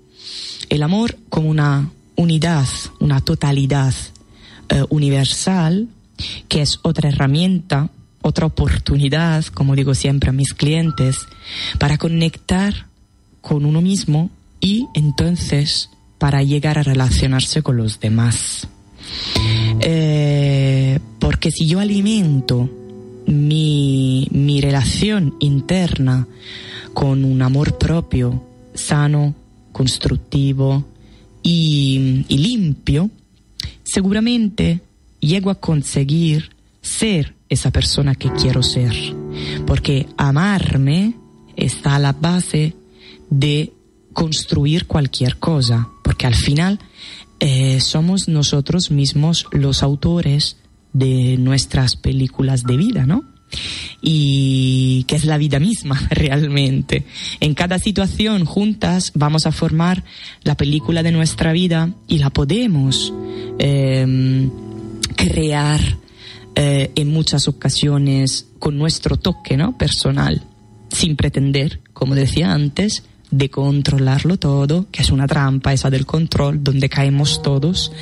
El 0.70 0.82
amor 0.82 1.18
como 1.28 1.50
una 1.50 1.90
unidad, 2.16 2.66
una 2.98 3.20
totalidad 3.20 3.92
eh, 4.70 4.84
universal, 4.88 5.88
que 6.48 6.62
es 6.62 6.80
otra 6.82 7.10
herramienta, 7.10 7.90
otra 8.22 8.46
oportunidad, 8.46 9.44
como 9.46 9.76
digo 9.76 9.94
siempre 9.94 10.30
a 10.30 10.32
mis 10.32 10.54
clientes, 10.54 11.26
para 11.78 11.98
conectar 11.98 12.86
con 13.42 13.66
uno 13.66 13.82
mismo 13.82 14.30
y 14.60 14.86
entonces 14.94 15.90
para 16.16 16.42
llegar 16.42 16.78
a 16.78 16.82
relacionarse 16.82 17.62
con 17.62 17.76
los 17.76 18.00
demás. 18.00 18.68
Eh, 19.81 20.99
porque 21.18 21.51
si 21.51 21.66
yo 21.66 21.81
alimento 21.81 22.68
mi, 23.27 24.27
mi 24.31 24.61
relación 24.61 25.35
interna 25.40 26.27
con 26.94 27.25
un 27.25 27.42
amor 27.42 27.79
propio 27.79 28.42
sano, 28.75 29.35
constructivo 29.73 30.85
y, 31.42 32.25
y 32.29 32.38
limpio, 32.38 33.11
seguramente 33.85 34.81
llego 35.21 35.51
a 35.51 35.57
conseguir 35.57 36.51
ser 36.81 37.35
esa 37.49 37.71
persona 37.71 38.14
que 38.14 38.31
quiero 38.33 38.62
ser. 38.62 38.92
Porque 39.66 40.07
amarme 40.16 41.14
está 41.57 41.97
a 41.97 41.99
la 41.99 42.12
base 42.12 42.75
de 43.31 43.73
construir 44.12 44.87
cualquier 44.87 45.37
cosa, 45.37 45.88
porque 46.03 46.27
al 46.27 46.35
final 46.35 46.79
eh, 47.40 47.81
somos 47.81 48.29
nosotros 48.29 48.90
mismos 48.90 49.46
los 49.53 49.83
autores 49.83 50.57
de 50.92 51.37
nuestras 51.38 51.96
películas 51.96 52.64
de 52.64 52.77
vida, 52.77 53.07
¿no? 53.07 53.24
Y 54.03 55.05
que 55.05 55.16
es 55.16 55.24
la 55.24 55.38
vida 55.38 55.59
misma 55.59 56.01
realmente. 56.11 57.05
En 57.40 57.55
cada 57.55 57.79
situación 57.79 58.44
juntas 58.44 59.12
vamos 59.14 59.46
a 59.46 59.53
formar 59.53 60.05
la 60.42 60.57
película 60.57 61.03
de 61.03 61.12
nuestra 61.12 61.53
vida 61.53 61.94
y 62.09 62.18
la 62.18 62.31
podemos 62.31 63.12
eh, 63.59 64.48
crear 65.16 65.81
eh, 66.55 66.90
en 66.96 67.09
muchas 67.12 67.46
ocasiones 67.46 68.48
con 68.59 68.77
nuestro 68.77 69.16
toque, 69.16 69.57
¿no? 69.57 69.79
Personal, 69.79 70.42
sin 70.90 71.14
pretender, 71.14 71.81
como 71.92 72.16
decía 72.16 72.53
antes, 72.53 73.05
de 73.30 73.50
controlarlo 73.50 74.38
todo, 74.38 74.86
que 74.90 75.02
es 75.02 75.10
una 75.10 75.26
trampa 75.26 75.72
esa 75.72 75.90
del 75.90 76.06
control, 76.06 76.62
donde 76.62 76.88
caemos 76.88 77.42
todos, 77.42 77.92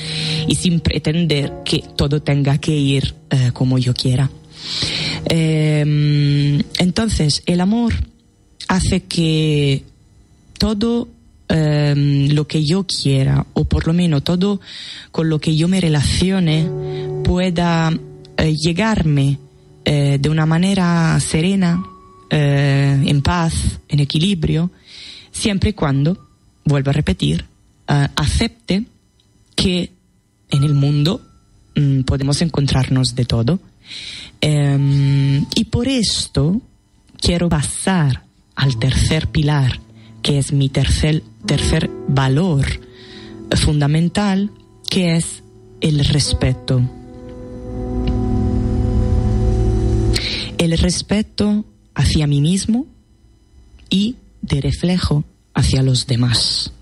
y 0.46 0.54
sin 0.54 0.80
pretender 0.80 1.52
que 1.64 1.82
todo 1.96 2.22
tenga 2.22 2.58
que 2.58 2.76
ir 2.76 3.14
eh, 3.30 3.50
como 3.52 3.78
yo 3.78 3.94
quiera. 3.94 4.30
Eh, 5.28 6.62
entonces, 6.78 7.42
el 7.46 7.60
amor 7.60 7.94
hace 8.68 9.04
que 9.04 9.84
todo 10.58 11.08
eh, 11.48 12.28
lo 12.32 12.46
que 12.46 12.64
yo 12.64 12.86
quiera, 12.86 13.46
o 13.52 13.64
por 13.64 13.86
lo 13.86 13.92
menos 13.92 14.24
todo 14.24 14.60
con 15.12 15.28
lo 15.28 15.38
que 15.38 15.56
yo 15.56 15.68
me 15.68 15.80
relacione, 15.80 16.68
pueda 17.22 17.96
eh, 18.36 18.54
llegarme 18.54 19.38
eh, 19.84 20.18
de 20.20 20.28
una 20.28 20.46
manera 20.46 21.18
serena, 21.20 21.82
en 22.28 23.22
paz, 23.22 23.78
en 23.88 24.00
equilibrio, 24.00 24.72
siempre 25.36 25.70
y 25.70 25.72
cuando, 25.74 26.28
vuelvo 26.64 26.90
a 26.90 26.94
repetir, 26.94 27.44
eh, 27.88 28.08
acepte 28.16 28.84
que 29.54 29.92
en 30.50 30.64
el 30.64 30.74
mundo 30.74 31.20
mm, 31.74 32.02
podemos 32.02 32.40
encontrarnos 32.40 33.14
de 33.14 33.24
todo. 33.26 33.60
Em, 34.40 35.44
y 35.54 35.64
por 35.70 35.88
esto 35.88 36.60
quiero 37.20 37.48
pasar 37.48 38.24
al 38.54 38.78
tercer 38.78 39.28
pilar, 39.28 39.80
que 40.22 40.38
es 40.38 40.52
mi 40.52 40.68
tercer, 40.68 41.22
tercer 41.44 41.90
valor 42.08 42.66
fundamental, 43.56 44.50
que 44.88 45.16
es 45.16 45.42
el 45.80 46.04
respeto. 46.04 46.80
El 50.58 50.76
respeto 50.78 51.64
hacia 51.94 52.26
mí 52.26 52.40
mismo 52.40 52.86
y 53.90 54.16
de 54.46 54.60
reflejo 54.60 55.24
hacia 55.54 55.82
los 55.82 56.06
demás. 56.06 56.72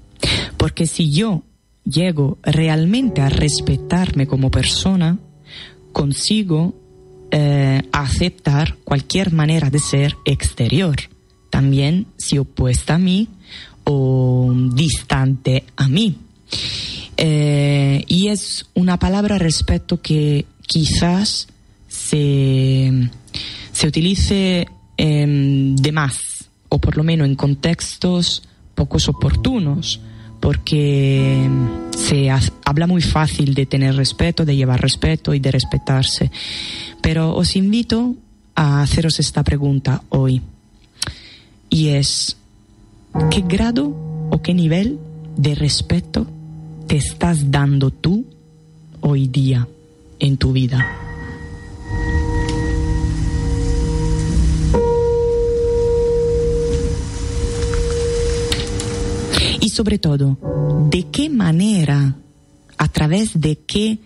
Porque 0.57 0.87
si 0.87 1.11
yo 1.11 1.43
llego 1.85 2.39
realmente 2.43 3.21
a 3.21 3.29
respetarme 3.29 4.27
como 4.27 4.51
persona, 4.51 5.19
consigo 5.93 6.75
eh, 7.31 7.83
aceptar 7.93 8.77
cualquier 8.85 9.33
manera 9.33 9.71
de 9.71 9.79
ser 9.79 10.17
exterior, 10.25 10.97
también 11.51 12.07
si 12.17 12.39
opuesta 12.39 12.95
a 12.95 12.99
mí 12.99 13.29
o 13.85 14.53
distante 14.73 15.65
a 15.77 15.89
mí. 15.89 16.17
Eh, 17.17 18.05
y 18.09 18.29
es 18.29 18.67
una 18.75 18.99
palabra 18.99 19.39
respeto 19.39 20.01
que 20.01 20.47
quizás 20.67 21.47
se, 21.89 23.11
se 23.73 23.87
utilice 23.87 24.67
em, 24.97 25.77
de 25.77 25.93
más, 25.93 26.34
o 26.75 26.79
por 26.79 26.97
lo 26.97 27.05
menos 27.05 27.29
en 27.29 27.37
contextos 27.37 28.43
pocos 28.75 29.09
oportunos, 29.09 30.01
porque 30.41 31.49
se 31.97 32.31
ha- 32.31 32.41
habla 32.65 32.87
muy 32.89 33.01
fácil 33.01 33.55
de 33.55 33.65
tener 33.67 33.95
respeto, 33.95 34.45
de 34.45 34.57
llevar 34.57 34.81
respeto 34.83 35.33
y 35.35 35.39
de 35.39 35.53
respetarse. 35.53 36.33
Pero 37.01 37.35
os 37.37 37.55
invito 37.55 38.17
a 38.57 38.83
haceros 38.83 39.21
esta 39.21 39.45
pregunta 39.45 40.03
hoy. 40.09 40.43
Y 41.71 41.89
es, 41.91 42.37
¿qué 43.31 43.43
grado 43.43 43.95
o 44.31 44.43
qué 44.43 44.53
nivel 44.53 44.99
de 45.37 45.55
respeto 45.55 46.27
te 46.89 46.97
estás 46.97 47.51
dando 47.51 47.91
tú 47.91 48.25
hoy 49.01 49.29
día 49.29 49.69
en 50.19 50.37
tu 50.37 50.53
vida. 50.53 51.04
Sobre 59.75 59.99
todo, 59.99 60.39
¿de 60.91 61.05
qué 61.11 61.29
manera, 61.29 62.17
a 62.79 62.89
través 62.89 63.41
de 63.41 63.57
qué 63.57 63.99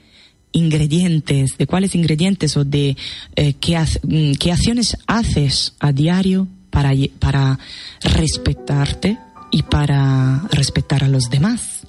ingredientes, 0.53 1.57
de 1.59 1.67
cuáles 1.67 1.95
ingredientes 1.95 2.57
o 2.57 2.65
de 2.65 2.97
eh, 3.37 3.55
qué, 3.55 3.79
mm, 3.79 4.33
qué 4.39 4.53
acciones 4.53 4.97
haces 5.07 5.75
a 5.79 5.93
diario 5.93 6.49
para, 6.71 6.93
para 7.19 7.59
respetarte 8.03 9.19
y 9.51 9.63
para 9.63 10.43
respetar 10.51 11.05
a 11.05 11.09
los 11.09 11.31
demás? 11.31 11.87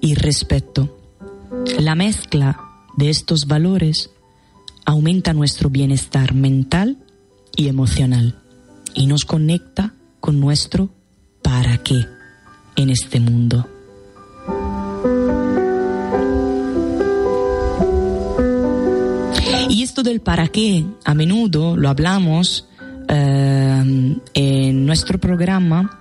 Y 0.00 0.14
respeto. 0.14 0.98
La 1.78 1.94
mezcla 1.94 2.60
de 2.96 3.10
estos 3.10 3.46
valores 3.46 4.10
aumenta 4.84 5.32
nuestro 5.32 5.70
bienestar 5.70 6.34
mental 6.34 6.98
y 7.56 7.68
emocional 7.68 8.40
y 8.94 9.06
nos 9.06 9.24
conecta 9.24 9.94
con 10.20 10.40
nuestro 10.40 10.90
para 11.42 11.78
qué 11.78 12.06
en 12.76 12.90
este 12.90 13.20
mundo. 13.20 13.68
Y 19.68 19.82
esto 19.82 20.02
del 20.02 20.20
para 20.20 20.48
qué, 20.48 20.84
a 21.04 21.14
menudo 21.14 21.76
lo 21.76 21.88
hablamos 21.88 22.66
eh, 23.08 24.16
en 24.34 24.86
nuestro 24.86 25.18
programa 25.18 25.98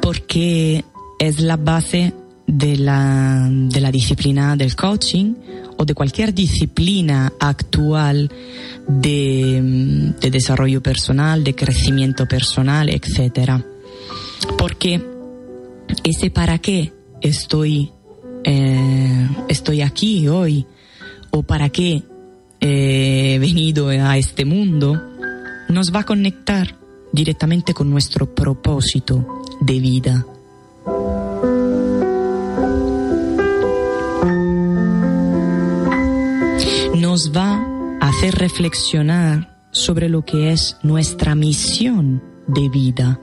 porque 0.00 0.84
es 1.18 1.40
la 1.40 1.56
base 1.56 2.14
de 2.48 2.78
la, 2.78 3.46
de 3.50 3.80
la 3.80 3.92
disciplina 3.92 4.56
del 4.56 4.74
coaching 4.74 5.34
o 5.76 5.84
de 5.84 5.94
cualquier 5.94 6.32
disciplina 6.34 7.30
actual 7.38 8.30
de, 8.88 10.14
de 10.18 10.30
desarrollo 10.30 10.82
personal, 10.82 11.44
de 11.44 11.54
crecimiento 11.54 12.26
personal, 12.26 12.88
etc. 12.88 13.52
Porque 14.56 15.00
ese 16.02 16.30
para 16.30 16.58
qué 16.58 16.92
estoy, 17.20 17.92
eh, 18.44 19.28
estoy 19.48 19.82
aquí 19.82 20.26
hoy 20.26 20.66
o 21.30 21.42
para 21.42 21.68
qué 21.68 22.02
he 22.60 23.38
venido 23.38 23.88
a 23.88 24.16
este 24.16 24.46
mundo, 24.46 25.00
nos 25.68 25.94
va 25.94 26.00
a 26.00 26.04
conectar 26.04 26.76
directamente 27.12 27.74
con 27.74 27.90
nuestro 27.90 28.34
propósito 28.34 29.42
de 29.60 29.80
vida. 29.80 30.26
Reflexionar 38.38 39.58
sobre 39.72 40.08
lo 40.08 40.24
que 40.24 40.52
es 40.52 40.76
nuestra 40.82 41.34
misión 41.34 42.22
de 42.46 42.68
vida. 42.68 43.20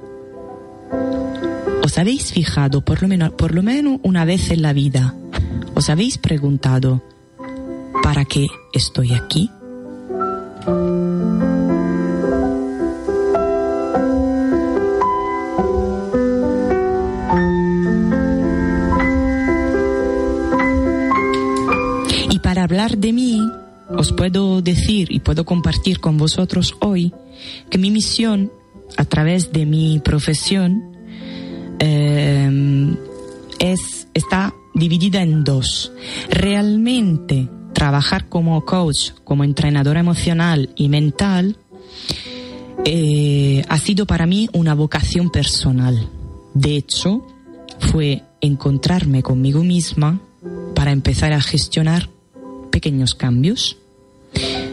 ¿Os 1.84 1.98
habéis 1.98 2.34
fijado, 2.34 2.82
por 2.82 3.02
lo 3.02 3.08
menos, 3.64 4.00
una 4.04 4.26
vez 4.26 4.52
en 4.52 4.62
la 4.62 4.74
vida, 4.74 5.16
os 5.74 5.90
habéis 5.90 6.18
preguntado, 6.18 7.02
¿para 8.04 8.26
qué 8.26 8.48
estoy 8.74 9.14
aquí? 9.14 9.50
Y 22.30 22.40
para 22.40 22.64
hablar 22.64 22.98
de 22.98 23.14
mí, 23.14 23.42
os 23.98 24.12
puedo 24.12 24.62
decir 24.62 25.12
y 25.12 25.20
puedo 25.20 25.46
compartir 25.46 26.00
con 26.00 26.18
vosotros 26.18 26.76
hoy 26.82 27.14
que 27.70 27.78
mi 27.78 27.92
misión 27.92 28.52
a 28.98 29.06
través 29.06 29.52
de 29.52 29.66
mi 29.66 30.00
profesión 30.00 30.96
eh, 31.80 32.96
es, 33.60 34.08
está 34.14 34.54
dividida 34.74 35.22
en 35.22 35.44
dos. 35.44 35.92
Realmente 36.30 37.50
trabajar 37.74 38.30
como 38.30 38.64
coach, 38.66 39.12
como 39.24 39.44
entrenadora 39.44 40.00
emocional 40.00 40.70
y 40.76 40.90
mental, 40.90 41.58
eh, 42.86 43.64
ha 43.68 43.78
sido 43.78 44.06
para 44.06 44.26
mí 44.26 44.50
una 44.54 44.76
vocación 44.76 45.30
personal. 45.30 46.10
De 46.54 46.76
hecho, 46.76 47.26
fue 47.80 48.24
encontrarme 48.42 49.24
conmigo 49.24 49.64
misma 49.64 50.22
para 50.74 50.92
empezar 50.92 51.34
a 51.34 51.42
gestionar 51.42 52.10
pequeños 52.72 53.16
cambios, 53.16 53.78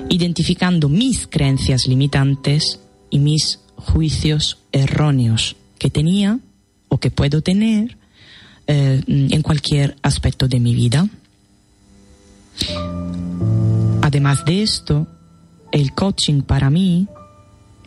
identificando 0.09 0.89
mis 0.89 1.27
creencias 1.27 1.87
limitantes 1.87 2.81
y 3.11 3.19
mis 3.19 3.61
juicios 3.77 4.59
erróneos 4.73 5.57
que 5.79 5.91
tenía 5.91 6.39
o 6.89 6.99
que 6.99 7.11
puedo 7.11 7.43
tener 7.43 7.97
eh, 8.67 9.01
en 9.07 9.43
cualquier 9.43 9.97
aspecto 10.03 10.49
de 10.49 10.61
mi 10.61 10.75
vida. 10.75 11.09
Además 14.03 14.45
de 14.45 14.63
esto, 14.63 15.07
el 15.73 15.93
coaching 15.93 16.43
para 16.43 16.71
mí, 16.71 17.09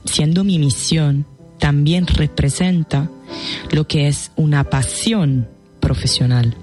siendo 0.05 0.43
mi 0.43 0.59
misión, 0.59 1.25
también 1.59 2.07
representa 2.07 3.09
lo 3.71 3.87
que 3.87 4.07
es 4.07 4.31
una 4.35 4.63
pasión 4.65 5.47
profesional. 5.79 6.55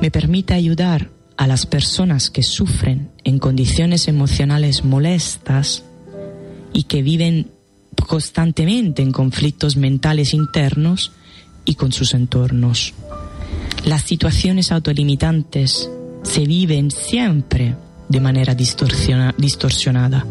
Me 0.00 0.10
permite 0.10 0.54
ayudar 0.54 1.10
a 1.36 1.46
las 1.46 1.66
personas 1.66 2.30
que 2.30 2.42
sufren 2.42 3.10
en 3.24 3.38
condiciones 3.38 4.08
emocionales 4.08 4.84
molestas 4.84 5.84
y 6.72 6.84
que 6.84 7.02
viven 7.02 7.50
constantemente 8.06 9.02
en 9.02 9.12
conflictos 9.12 9.76
mentales 9.76 10.34
internos 10.34 11.12
y 11.64 11.74
con 11.74 11.92
sus 11.92 12.14
entornos. 12.14 12.94
Las 13.84 14.02
situaciones 14.02 14.72
autolimitantes 14.72 15.90
se 16.22 16.44
viven 16.44 16.90
siempre 16.90 17.76
de 18.08 18.20
manera 18.20 18.56
distorsiona- 18.56 19.34
distorsionada 19.36 20.26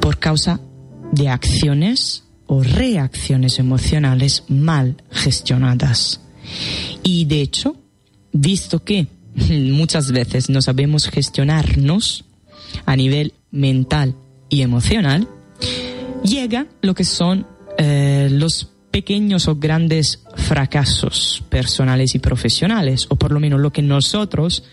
por 0.00 0.18
causa 0.18 0.60
de 1.12 1.28
acciones 1.28 2.24
o 2.46 2.62
reacciones 2.62 3.58
emocionales 3.58 4.44
mal 4.48 5.02
gestionadas. 5.10 6.20
Y 7.02 7.24
de 7.26 7.42
hecho, 7.42 7.76
visto 8.32 8.82
que 8.82 9.06
muchas 9.72 10.12
veces 10.12 10.48
no 10.50 10.62
sabemos 10.62 11.08
gestionarnos 11.08 12.24
a 12.86 12.96
nivel 12.96 13.32
mental 13.50 14.14
y 14.48 14.62
emocional, 14.62 15.28
llega 16.22 16.66
lo 16.82 16.94
que 16.94 17.04
son 17.04 17.46
eh, 17.78 18.28
los 18.30 18.68
pequeños 18.90 19.48
o 19.48 19.56
grandes 19.56 20.22
fracasos 20.36 21.44
personales 21.48 22.14
y 22.14 22.18
profesionales, 22.18 23.06
o 23.10 23.16
por 23.16 23.32
lo 23.32 23.40
menos 23.40 23.60
lo 23.60 23.72
que 23.72 23.82
nosotros 23.82 24.64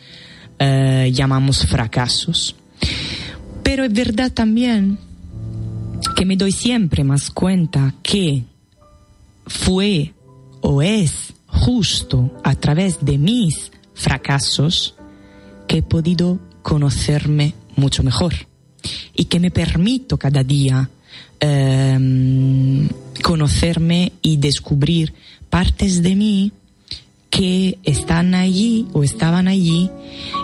eh, 0.59 1.11
llamamos 1.13 1.65
fracasos. 1.65 2.55
Pero 3.63 3.83
es 3.83 3.93
verdad 3.93 4.31
también 4.31 4.97
que 6.15 6.25
me 6.25 6.37
doy 6.37 6.51
siempre 6.51 7.03
más 7.03 7.29
cuenta 7.29 7.95
que 8.01 8.43
fue 9.47 10.13
o 10.61 10.81
es 10.81 11.33
justo 11.47 12.31
a 12.43 12.55
través 12.55 13.03
de 13.03 13.17
mis 13.17 13.71
fracasos 13.95 14.95
que 15.67 15.77
he 15.77 15.81
podido 15.81 16.39
conocerme 16.61 17.55
mucho 17.75 18.03
mejor 18.03 18.33
y 19.15 19.25
que 19.25 19.39
me 19.39 19.51
permito 19.51 20.17
cada 20.17 20.43
día 20.43 20.89
em, 21.39 22.87
conocerme 23.23 24.13
y 24.21 24.37
descubrir 24.37 25.13
partes 25.49 26.03
de 26.03 26.15
mí 26.15 26.51
que 27.29 27.79
están 27.83 28.33
allí 28.33 28.87
o 28.93 29.03
estaban 29.03 29.49
allí 29.49 29.89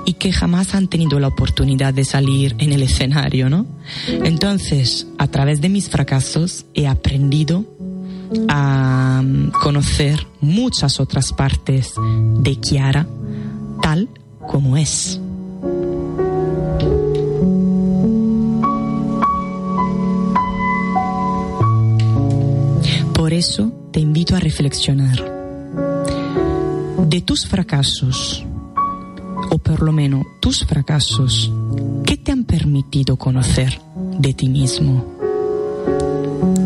y 0.06 0.14
que 0.14 0.34
jamás 0.34 0.76
han 0.76 0.90
tenido 0.90 1.20
la 1.22 1.28
oportunidad 1.28 1.94
de 1.94 2.04
salir 2.04 2.56
en 2.58 2.74
el 2.74 2.84
escenario, 2.84 3.50
¿no? 3.50 3.66
Entonces, 4.08 5.08
a 5.18 5.28
través 5.28 5.62
de 5.62 5.70
mis 5.70 5.90
fracasos 5.90 6.66
he 6.74 6.88
aprendido 6.88 7.66
a 8.48 9.22
mm, 9.24 9.52
conocer 9.52 10.28
muchas 10.40 11.00
otras 11.00 11.34
partes 11.34 11.94
de 12.40 12.56
Kiara 12.56 13.08
tal 13.82 14.10
como 14.48 14.78
es. 14.78 15.20
Por 23.14 23.34
eso 23.34 23.72
te 23.92 24.00
invito 24.00 24.36
a 24.36 24.40
reflexionar. 24.40 25.42
de 27.08 27.20
tus 27.20 27.46
fracasos, 27.46 28.46
o 29.50 29.58
por 29.58 29.82
lo 29.82 29.92
menos 29.92 30.24
tus 30.40 30.64
fracasos, 30.64 31.52
¿qué 32.06 32.16
te 32.16 32.32
han 32.32 32.46
permitido 32.46 33.18
conocer 33.18 33.82
de 34.18 34.34
ti 34.34 34.48
mismo? 34.48 35.06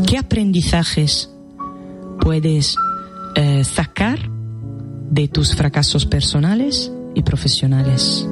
¿Qué 0.05 0.19
aprendizajes 0.19 1.34
puedes 2.19 2.75
eh, 3.35 3.63
sacar 3.63 4.19
de 5.09 5.27
tus 5.27 5.55
fracasos 5.55 6.05
personales 6.05 6.91
y 7.13 7.23
profesionales? 7.23 8.27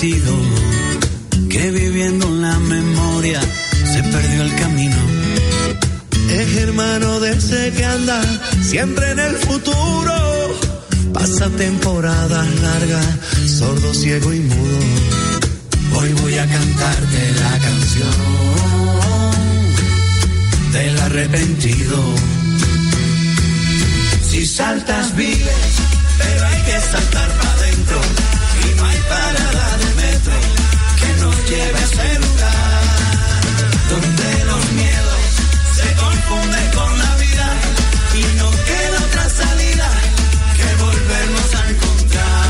Que 0.00 1.70
viviendo 1.72 2.28
en 2.28 2.42
la 2.42 2.56
memoria 2.60 3.40
se 3.40 4.00
perdió 4.00 4.42
el 4.42 4.54
camino. 4.54 4.96
Es 6.30 6.56
hermano 6.56 7.18
de 7.18 7.32
ese 7.32 7.72
que 7.72 7.84
anda 7.84 8.22
siempre 8.62 9.10
en 9.10 9.18
el 9.18 9.34
futuro. 9.34 10.14
Pasa 11.12 11.50
temporadas 11.50 12.46
largas, 12.60 13.06
sordo, 13.58 13.92
ciego 13.92 14.32
y 14.32 14.38
mudo. 14.38 14.78
Hoy 15.96 16.12
voy 16.22 16.38
a 16.38 16.46
cantarte 16.46 17.32
la 17.40 17.58
canción 17.58 18.14
del 20.74 20.98
arrepentido. 21.00 22.14
Si 24.30 24.46
saltas 24.46 25.16
vives, 25.16 25.72
pero 26.18 26.46
hay 26.46 26.62
que 26.62 26.80
saltar 26.82 27.28
para 27.36 27.52
adentro. 27.52 28.00
Y 28.62 28.76
no 28.76 28.84
hay 28.84 28.98
parada 29.08 29.87
que 30.24 31.22
nos 31.22 31.36
lleve 31.48 31.78
a 31.78 31.84
ese 31.84 32.18
lugar 32.18 32.82
donde 33.88 34.44
los 34.44 34.72
miedos 34.72 35.20
se 35.74 35.94
confunden 35.94 36.70
con 36.72 36.98
la 36.98 37.14
vida 37.16 37.46
y 38.14 38.38
no 38.38 38.50
queda 38.50 38.98
otra 39.06 39.28
salida 39.30 39.88
que 40.56 40.82
volvernos 40.82 41.54
a 41.54 41.70
encontrar 41.70 42.48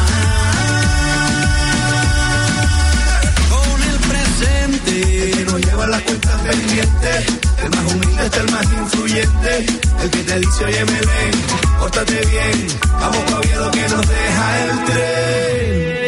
con 3.53 3.83
el 3.91 3.99
presente. 4.11 5.25
El 5.25 5.37
que 5.37 5.45
no 5.45 5.59
lleva 5.59 5.87
las 5.89 6.03
cuentas 6.03 6.41
pendientes, 6.41 7.27
el 7.65 7.71
más 7.71 7.93
humilde 7.93 8.27
es 8.27 8.37
el 8.37 8.51
más 8.51 8.65
influyente. 8.65 9.67
El 10.03 10.11
que 10.11 10.23
te 10.25 10.39
dice, 10.41 10.65
oye, 10.65 10.85
me 10.85 11.01
ven, 11.01 11.33
pórtate 11.79 12.27
bien, 12.27 12.67
vamos 13.01 13.25
pa' 13.31 13.71
que 13.71 13.89
nos 13.89 14.09
deja 14.09 14.65
el 14.65 14.85
tren. 14.87 16.08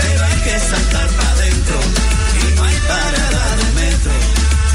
pero 0.00 0.24
hay 0.24 0.38
que 0.46 0.58
saltar 0.58 1.08
para 1.16 1.30
adentro. 1.30 1.78
Y 2.40 2.54
no 2.56 2.64
hay 2.64 2.76
parada 2.88 3.44
de 3.60 3.66
metro 3.80 4.12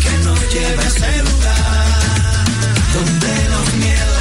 que 0.04 0.12
nos 0.26 0.40
lleve 0.54 0.84
a 0.84 0.88
ese 0.88 1.12
lugar 1.30 2.46
donde 2.94 3.34
los 3.54 3.74
miedos 3.76 4.12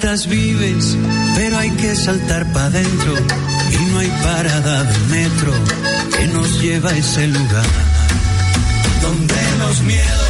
Vives, 0.00 0.96
pero 1.36 1.58
hay 1.58 1.70
que 1.72 1.94
saltar 1.94 2.50
para 2.52 2.66
adentro. 2.66 3.14
Y 3.70 3.92
no 3.92 3.98
hay 3.98 4.08
parada 4.22 4.84
de 4.84 4.98
metro 5.10 5.52
que 6.16 6.26
nos 6.28 6.60
lleva 6.60 6.90
a 6.90 6.96
ese 6.96 7.28
lugar. 7.28 7.66
Donde 9.02 9.34
los 9.58 9.80
miedos 9.82 10.29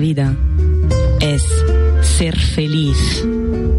vida 0.00 0.36
es 1.20 1.44
ser 2.00 2.36
feliz 2.36 3.24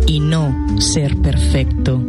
y 0.06 0.20
no 0.20 0.56
ser 0.80 1.18
perfecto. 1.18 2.02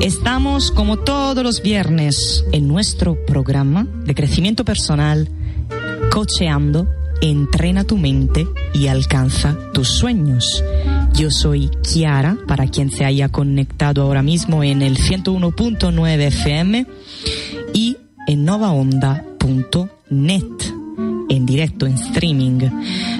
Estamos 0.00 0.70
como 0.70 0.98
todos 0.98 1.42
los 1.42 1.62
viernes 1.62 2.44
en 2.52 2.68
nuestro 2.68 3.16
programa 3.24 3.86
de 4.04 4.14
crecimiento 4.14 4.64
personal, 4.64 5.30
cocheando, 6.12 6.86
entrena 7.22 7.84
tu 7.84 7.96
mente 7.96 8.46
y 8.74 8.88
alcanza 8.88 9.56
tus 9.72 9.88
sueños. 9.88 10.62
Yo 11.14 11.30
soy 11.30 11.70
Kiara, 11.82 12.36
para 12.46 12.66
quien 12.66 12.90
se 12.90 13.04
haya 13.04 13.28
conectado 13.28 14.02
ahora 14.02 14.22
mismo 14.22 14.62
en 14.62 14.82
el 14.82 14.98
101.9 14.98 16.20
FM 16.20 16.86
y 17.72 17.96
en 18.26 18.44
novaonda.net 18.44 20.44
en 21.28 21.46
directo, 21.46 21.86
en 21.86 21.94
streaming. 21.94 22.60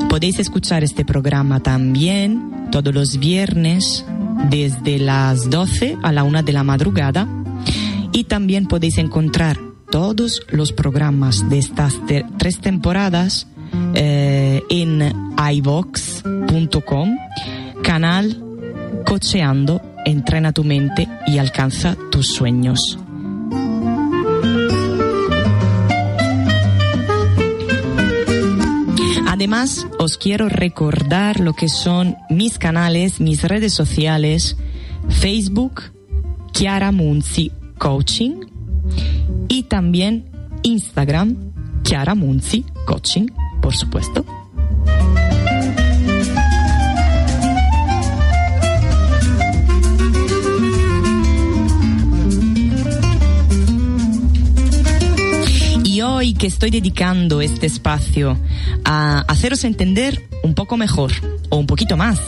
Podéis 0.08 0.38
escuchar 0.38 0.84
este 0.84 1.04
programa 1.04 1.60
también 1.60 2.68
todos 2.70 2.94
los 2.94 3.18
viernes 3.18 4.04
desde 4.50 4.98
las 4.98 5.50
12 5.50 5.98
a 6.02 6.12
la 6.12 6.24
1 6.24 6.42
de 6.42 6.52
la 6.52 6.64
madrugada 6.64 7.28
y 8.12 8.24
también 8.24 8.66
podéis 8.66 8.98
encontrar 8.98 9.58
todos 9.90 10.42
los 10.50 10.72
programas 10.72 11.48
de 11.48 11.58
estas 11.58 11.94
tres 12.38 12.60
temporadas 12.60 13.46
eh, 13.94 14.62
en 14.70 15.12
ivox.com, 15.52 17.16
canal 17.94 18.42
Cocheando, 19.06 19.80
entrena 20.04 20.50
tu 20.50 20.64
mente 20.64 21.06
y 21.28 21.38
alcanza 21.38 21.96
tus 22.10 22.26
sueños. 22.26 22.98
Además, 29.28 29.86
os 30.00 30.18
quiero 30.18 30.48
recordar 30.48 31.38
lo 31.38 31.52
que 31.52 31.68
son 31.68 32.16
mis 32.30 32.58
canales, 32.58 33.20
mis 33.20 33.44
redes 33.44 33.72
sociales, 33.72 34.56
Facebook, 35.08 35.82
Chiara 36.50 36.90
Munzi 36.90 37.52
Coaching 37.78 38.40
y 39.48 39.62
también 39.64 40.32
Instagram, 40.64 41.52
Chiara 41.84 42.16
Munzi 42.16 42.64
Coaching, 42.86 43.28
por 43.62 43.76
supuesto. 43.76 44.24
Que 56.32 56.46
estoy 56.46 56.70
dedicando 56.70 57.42
este 57.42 57.66
espacio 57.66 58.38
a 58.84 59.20
haceros 59.28 59.64
entender 59.64 60.26
un 60.42 60.54
poco 60.54 60.78
mejor 60.78 61.12
o 61.50 61.58
un 61.58 61.66
poquito 61.66 61.96
más 61.96 62.18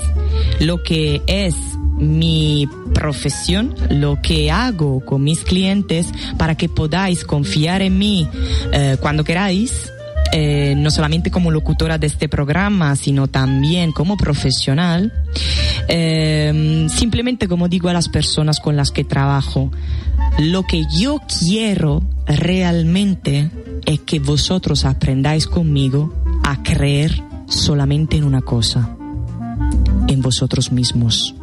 lo 0.61 0.83
que 0.83 1.23
es 1.27 1.55
mi 1.99 2.69
profesión, 2.93 3.75
lo 3.89 4.21
que 4.21 4.51
hago 4.51 5.03
con 5.05 5.25
mis 5.25 5.41
clientes 5.41 6.09
para 6.37 6.55
que 6.55 6.69
podáis 6.69 7.25
confiar 7.25 7.81
en 7.81 7.97
mí 7.97 8.29
eh, 8.73 8.99
cuando 9.01 9.25
queráis, 9.25 9.91
eh, 10.33 10.75
no 10.77 10.91
solamente 10.91 11.31
como 11.31 11.51
locutora 11.51 11.99
de 11.99 12.07
este 12.07 12.29
programa, 12.29 12.95
sino 12.97 13.29
también 13.29 13.93
como 13.93 14.17
profesional. 14.17 15.13
Eh, 15.89 16.87
simplemente 16.95 17.49
como 17.49 17.69
digo 17.69 17.89
a 17.89 17.93
las 17.93 18.09
personas 18.09 18.61
con 18.61 18.77
las 18.77 18.91
que 18.91 19.05
trabajo, 19.05 19.71
lo 20.39 20.65
que 20.65 20.85
yo 20.99 21.21
quiero 21.41 22.03
realmente 22.27 23.51
es 23.85 24.01
que 24.01 24.19
vosotros 24.19 24.85
aprendáis 24.85 25.47
conmigo 25.47 26.13
a 26.45 26.63
creer 26.63 27.23
solamente 27.47 28.17
en 28.17 28.25
una 28.25 28.43
cosa, 28.43 28.97
en 30.09 30.21
vosotros 30.23 30.73
mismos. 30.73 31.35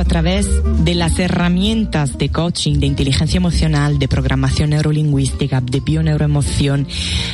A 0.00 0.04
través 0.04 0.48
de 0.84 0.94
las 0.94 1.18
herramientas 1.18 2.18
de 2.18 2.28
coaching, 2.28 2.74
de 2.74 2.86
inteligencia 2.86 3.38
emocional, 3.38 3.98
de 3.98 4.08
programación 4.08 4.70
neurolingüística, 4.70 5.60
de 5.60 5.80
bioneuroemoción 5.80 6.86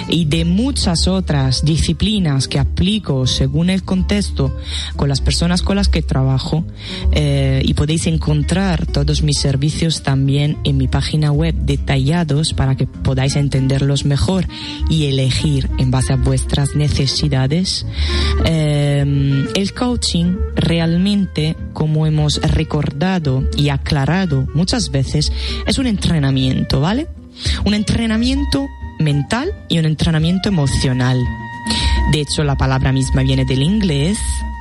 y 0.09 0.25
de 0.27 0.45
muchas 0.45 1.09
otras 1.09 1.65
disciplinas 1.65 2.49
que 2.49 2.59
aplico 2.59 3.27
según 3.27 3.71
el 3.71 3.83
contexto 3.85 4.57
con 4.97 5.09
las 5.09 5.21
personas 5.21 5.63
con 5.63 5.77
las 5.77 5.89
que 5.89 6.03
trabajo, 6.03 6.65
eh, 7.13 7.63
y 7.65 7.75
podéis 7.75 8.07
encontrar 8.07 8.87
todos 8.87 9.23
mis 9.23 9.39
servicios 9.39 10.03
también 10.03 10.59
en 10.65 10.77
mi 10.77 10.89
página 10.89 11.33
web 11.33 11.55
detallados 11.55 12.53
para 12.53 12.77
que 12.77 12.87
podáis 12.87 13.37
entenderlos 13.37 14.05
mejor 14.05 14.47
y 14.89 15.07
elegir 15.07 15.71
en 15.79 15.91
base 15.91 16.13
a 16.13 16.17
vuestras 16.17 16.75
necesidades. 16.77 17.87
Eh, 18.45 19.45
el 19.55 19.75
coaching 19.75 20.37
realmente, 20.55 21.57
como 21.73 22.07
hemos 22.07 22.41
recordado 22.43 23.45
y 23.57 23.69
aclarado 23.69 24.47
muchas 24.55 24.91
veces, 24.91 25.33
es 25.67 25.79
un 25.79 25.87
entrenamiento, 25.87 26.81
¿vale? 26.81 27.09
Un 27.65 27.75
entrenamiento 27.75 28.67
mental 29.05 29.53
y 29.69 29.79
un 29.79 29.85
entrenamiento 29.85 30.49
emocional. 30.49 31.23
De 32.13 32.21
hecho, 32.21 32.43
la 32.43 32.57
palabra 32.57 32.93
misma 32.93 33.23
viene 33.23 33.45
del 33.45 33.63
inglés, 33.63 34.19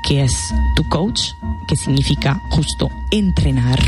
que 0.07 0.23
es 0.23 0.53
to 0.75 0.83
coach, 0.89 1.21
que 1.67 1.75
significa 1.75 2.41
justo 2.51 2.89
entrenar. 3.11 3.79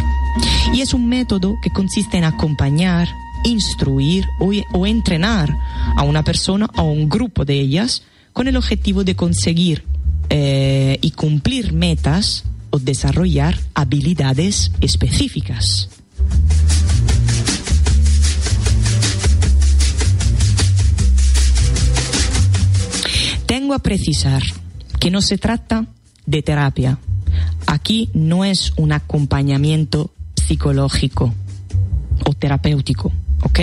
Y 0.73 0.81
es 0.81 0.93
un 0.93 1.07
método 1.07 1.55
que 1.61 1.69
consiste 1.69 2.17
en 2.17 2.23
acompañar, 2.23 3.07
instruir 3.43 4.25
o, 4.39 4.85
entrenar 4.85 5.55
a 5.95 6.03
una 6.03 6.23
persona 6.23 6.69
o 6.75 6.81
a 6.81 6.83
un 6.83 7.07
grupo 7.09 7.45
de 7.45 7.59
ellas 7.59 8.03
con 8.33 8.47
el 8.47 8.57
objetivo 8.57 9.03
de 9.03 9.15
conseguir 9.15 9.83
eh, 10.29 10.97
y 11.01 11.11
cumplir 11.11 11.73
metas 11.73 12.43
o 12.71 12.79
desarrollar 12.79 13.57
habilidades 13.73 14.71
específicas. 14.81 15.89
Tengo 23.55 23.73
a 23.73 23.79
precisar 23.79 24.43
que 24.99 25.09
no 25.09 25.21
se 25.21 25.37
trata 25.37 25.85
de 26.25 26.41
terapia. 26.41 26.99
Aquí 27.67 28.09
no 28.13 28.43
es 28.43 28.73
un 28.75 28.91
acompañamiento 28.91 30.11
psicológico 30.35 31.33
o 32.25 32.33
terapéutico, 32.33 33.13
¿ok? 33.43 33.59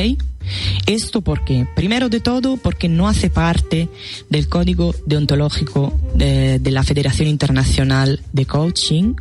Esto 0.86 1.20
porque, 1.20 1.66
primero 1.76 2.09
de 2.09 2.20
todo, 2.20 2.57
porque 2.57 2.88
no 2.88 3.07
hace 3.07 3.28
parte 3.28 3.90
del 4.30 4.49
código 4.49 4.95
deontológico 5.05 5.93
de, 6.14 6.59
de 6.59 6.70
la 6.70 6.84
Federación 6.84 7.28
Internacional 7.28 8.22
de 8.32 8.47
Coaching, 8.47 9.16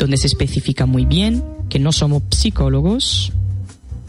donde 0.00 0.16
se 0.16 0.26
especifica 0.26 0.86
muy 0.86 1.04
bien 1.04 1.44
que 1.68 1.78
no 1.78 1.92
somos 1.92 2.24
psicólogos, 2.30 3.32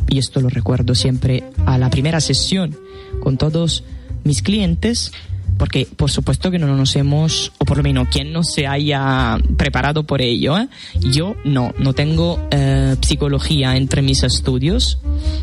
y 0.10 0.18
esto 0.18 0.42
lo 0.42 0.50
recuerdo 0.50 0.96
siempre 0.96 1.44
a 1.68 1.78
la 1.78 1.92
primera 1.92 2.22
sesión 2.22 2.76
con 3.22 3.38
todos 3.38 3.84
mis 4.24 4.42
clientes, 4.42 5.12
porque 5.62 5.88
por 5.96 6.10
supuesto 6.10 6.50
que 6.50 6.58
no 6.58 6.76
nos 6.76 6.96
hemos, 6.96 7.52
o 7.60 7.66
por 7.66 7.78
lo 7.78 7.84
menos 7.84 8.08
quien 8.08 8.34
no 8.34 8.44
se 8.44 8.66
haya 8.66 9.38
preparado 9.58 10.08
por 10.08 10.20
ello, 10.20 10.58
¿eh? 10.58 10.68
yo 11.12 11.36
no, 11.46 11.72
no 11.78 11.94
tengo 11.94 12.44
eh, 12.50 12.96
psicología 13.00 13.78
entre 13.78 14.02
mis 14.02 14.24
estudios, 14.24 14.98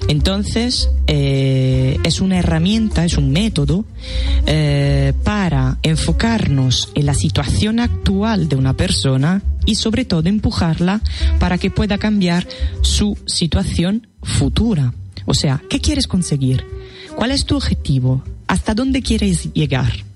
entonces 0.09 0.91
eh, 1.07 1.99
es 2.03 2.21
una 2.21 2.37
herramienta, 2.37 3.05
es 3.05 3.17
un 3.17 3.31
método 3.31 3.85
eh, 4.45 5.13
para 5.23 5.79
enfocarnos 5.85 6.91
en 6.97 7.07
la 7.07 7.15
situación 7.15 7.79
actual 7.79 8.49
de 8.49 8.57
una 8.57 8.77
persona 8.77 9.41
y 9.67 9.77
sobre 9.77 10.05
todo 10.05 10.29
empujarla 10.29 11.01
para 11.39 11.59
que 11.59 11.71
pueda 11.71 11.97
cambiar 11.97 12.45
su 12.83 13.17
situación 13.27 14.09
futura. 14.25 14.95
O 15.27 15.35
sea, 15.35 15.63
¿qué 15.71 15.79
quieres 15.79 16.09
conseguir? 16.09 16.65
¿Cuál 17.15 17.31
es 17.31 17.45
tu 17.45 17.55
objetivo? 17.55 18.25
¿Hasta 18.49 18.75
dónde 18.75 19.01
quieres 19.01 19.53
llegar? 19.53 20.08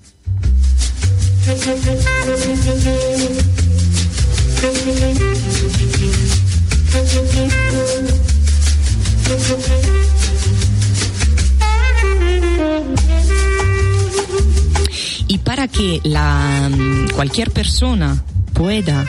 Y 15.27 15.37
para 15.39 15.67
que 15.67 15.99
la, 16.03 16.69
mm, 16.71 17.09
cualquier 17.13 17.51
persona 17.51 18.23
pueda 18.53 19.05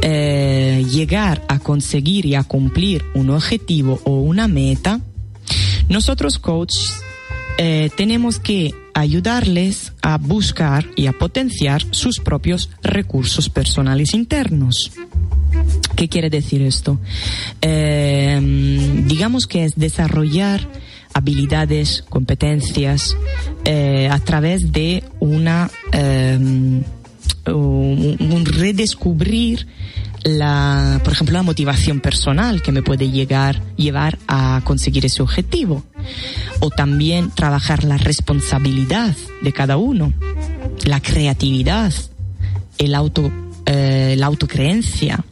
eh, 0.00 0.86
llegar 0.90 1.44
a 1.48 1.58
conseguir 1.58 2.24
y 2.24 2.34
a 2.34 2.44
cumplir 2.44 3.04
un 3.14 3.28
objetivo 3.28 4.00
o 4.04 4.20
una 4.20 4.48
meta, 4.48 5.00
nosotros 5.90 6.38
coaches 6.38 6.94
eh, 7.58 7.90
tenemos 7.94 8.38
que 8.38 8.74
ayudarles 8.94 9.92
a 10.02 10.18
buscar 10.18 10.86
y 10.96 11.06
a 11.06 11.12
potenciar 11.12 11.84
sus 11.90 12.20
propios 12.20 12.70
recursos 12.82 13.48
personales 13.48 14.14
internos. 14.14 14.92
¿Qué 15.96 16.08
quiere 16.08 16.30
decir 16.30 16.62
esto? 16.62 16.98
Eh, 17.60 18.40
digamos 19.06 19.46
que 19.46 19.64
es 19.64 19.74
desarrollar 19.76 20.66
habilidades, 21.12 22.04
competencias 22.08 23.16
eh, 23.64 24.08
a 24.10 24.18
través 24.18 24.72
de 24.72 25.04
una 25.20 25.70
un, 27.46 28.16
un 28.18 28.44
redescubrir 28.46 29.66
la, 30.24 31.00
por 31.04 31.12
ejemplo, 31.12 31.34
la 31.34 31.42
motivación 31.42 32.00
personal 32.00 32.62
que 32.62 32.72
me 32.72 32.82
puede 32.82 33.10
llegar, 33.10 33.62
llevar 33.76 34.18
a 34.26 34.62
conseguir 34.64 35.04
ese 35.06 35.22
objetivo. 35.22 35.84
O 36.60 36.70
también 36.70 37.30
trabajar 37.30 37.84
la 37.84 37.98
responsabilidad 37.98 39.14
de 39.42 39.52
cada 39.52 39.76
uno. 39.76 40.12
la 40.86 41.00
creatividad, 41.00 41.94
el 42.78 42.94
auto, 42.94 43.30
eh, 43.64 44.16
la 44.18 44.26
autocreencia. 44.26 45.24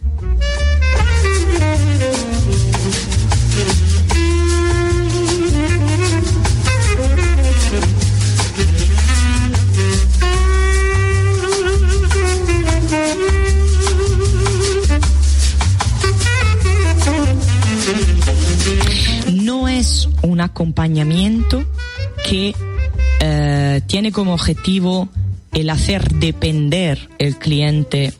Un 20.22 20.40
acompañamiento 20.40 21.64
que 22.28 22.54
eh, 23.20 23.80
tiene 23.86 24.12
como 24.12 24.34
objetivo 24.34 25.08
el 25.52 25.70
hacer 25.70 26.10
depender 26.12 27.08
el 27.18 27.36
cliente 27.36 28.12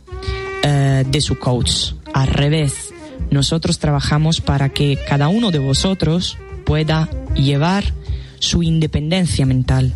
eh, 0.63 1.05
de 1.09 1.21
su 1.21 1.39
coach. 1.39 1.93
Al 2.13 2.29
revés, 2.29 2.93
nosotros 3.31 3.79
trabajamos 3.79 4.41
para 4.41 4.69
que 4.69 4.99
cada 5.09 5.29
uno 5.29 5.51
de 5.51 5.59
vosotros 5.59 6.37
pueda 6.65 7.09
llevar 7.35 7.85
su 8.39 8.63
independencia 8.63 9.47
mental 9.47 9.95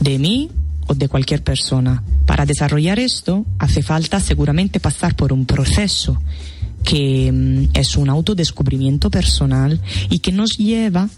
de 0.00 0.18
mí 0.18 0.50
o 0.86 0.94
de 0.94 1.08
cualquier 1.08 1.42
persona. 1.42 2.02
Para 2.26 2.46
desarrollar 2.46 2.98
esto 2.98 3.46
hace 3.58 3.82
falta 3.82 4.20
seguramente 4.20 4.80
pasar 4.80 5.16
por 5.16 5.32
un 5.32 5.46
proceso 5.46 6.20
que 6.84 7.30
mm, 7.32 7.76
es 7.76 7.96
un 7.96 8.08
autodescubrimiento 8.10 9.10
personal 9.10 9.80
y 10.08 10.20
que 10.20 10.32
nos 10.32 10.56
lleva 10.56 11.08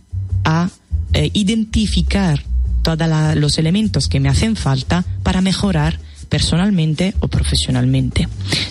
a 0.44 0.70
eh, 1.12 1.30
identificar 1.32 2.42
todos 2.82 3.36
los 3.36 3.58
elementos 3.58 4.08
que 4.08 4.20
me 4.20 4.28
hacen 4.28 4.56
falta 4.56 5.04
para 5.22 5.40
mejorar 5.40 5.98
personalmente 6.32 7.14
o 7.20 7.28
profesionalmente. 7.28 8.26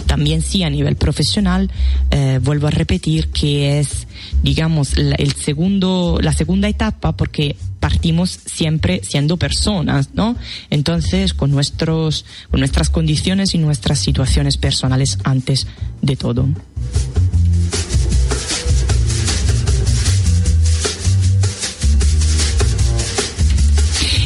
También 0.08 0.42
sí 0.42 0.64
a 0.64 0.70
nivel 0.72 0.96
profesional, 0.96 1.70
eh, 2.10 2.40
vuelvo 2.42 2.66
a 2.66 2.72
repetir 2.72 3.28
que 3.28 3.80
es, 3.80 4.08
digamos, 4.42 4.98
la, 4.98 5.16
el 5.16 5.34
segundo, 5.34 6.18
la 6.22 6.34
segunda 6.34 6.68
etapa 6.68 7.16
porque 7.16 7.56
partimos 7.80 8.32
siempre 8.32 9.02
siendo 9.04 9.38
personas, 9.38 10.10
¿no? 10.16 10.36
Entonces, 10.72 11.36
con 11.36 11.52
nuestros, 11.52 12.26
con 12.50 12.62
nuestras 12.62 12.90
condiciones 12.90 13.54
y 13.54 13.60
nuestras 13.60 14.00
situaciones 14.00 14.58
personales 14.58 15.20
antes 15.24 15.68
de 16.02 16.16
todo. 16.16 16.48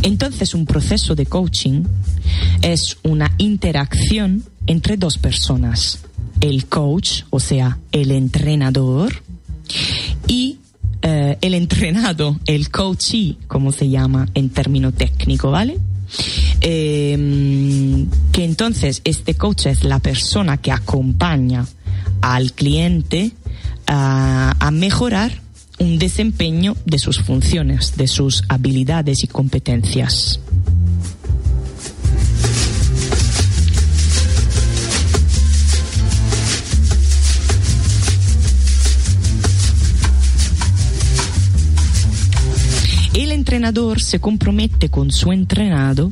Entonces, 0.05 0.53
un 0.53 0.67
proceso 0.67 1.15
de 1.15 1.25
coaching 1.25 1.83
es 2.61 2.97
una 3.01 3.31
interacción 3.39 4.43
entre 4.67 4.97
dos 4.97 5.17
personas. 5.17 5.99
El 6.41 6.67
coach, 6.67 7.23
o 7.31 7.39
sea, 7.39 7.79
el 7.91 8.11
entrenador, 8.11 9.23
y 10.27 10.59
eh, 11.01 11.39
el 11.41 11.55
entrenado, 11.55 12.39
el 12.45 12.69
coachee, 12.69 13.39
como 13.47 13.71
se 13.71 13.89
llama 13.89 14.27
en 14.35 14.49
término 14.49 14.91
técnico, 14.91 15.49
¿vale? 15.49 15.79
Eh, 16.61 18.05
que 18.31 18.43
entonces 18.43 19.01
este 19.05 19.33
coach 19.33 19.65
es 19.65 19.83
la 19.83 19.97
persona 19.97 20.57
que 20.57 20.71
acompaña 20.71 21.65
al 22.21 22.53
cliente 22.53 23.31
a 23.87 24.69
mejorar 24.71 25.44
un 25.79 25.99
desempeño 25.99 26.75
de 26.85 26.99
sus 26.99 27.19
funciones, 27.21 27.97
de 27.97 28.07
sus 28.07 28.43
habilidades 28.49 29.23
y 29.23 29.27
competencias. 29.27 30.39
El 43.13 43.31
entrenador 43.31 44.01
se 44.01 44.19
compromete 44.19 44.89
con 44.89 45.11
su 45.11 45.31
entrenado 45.31 46.11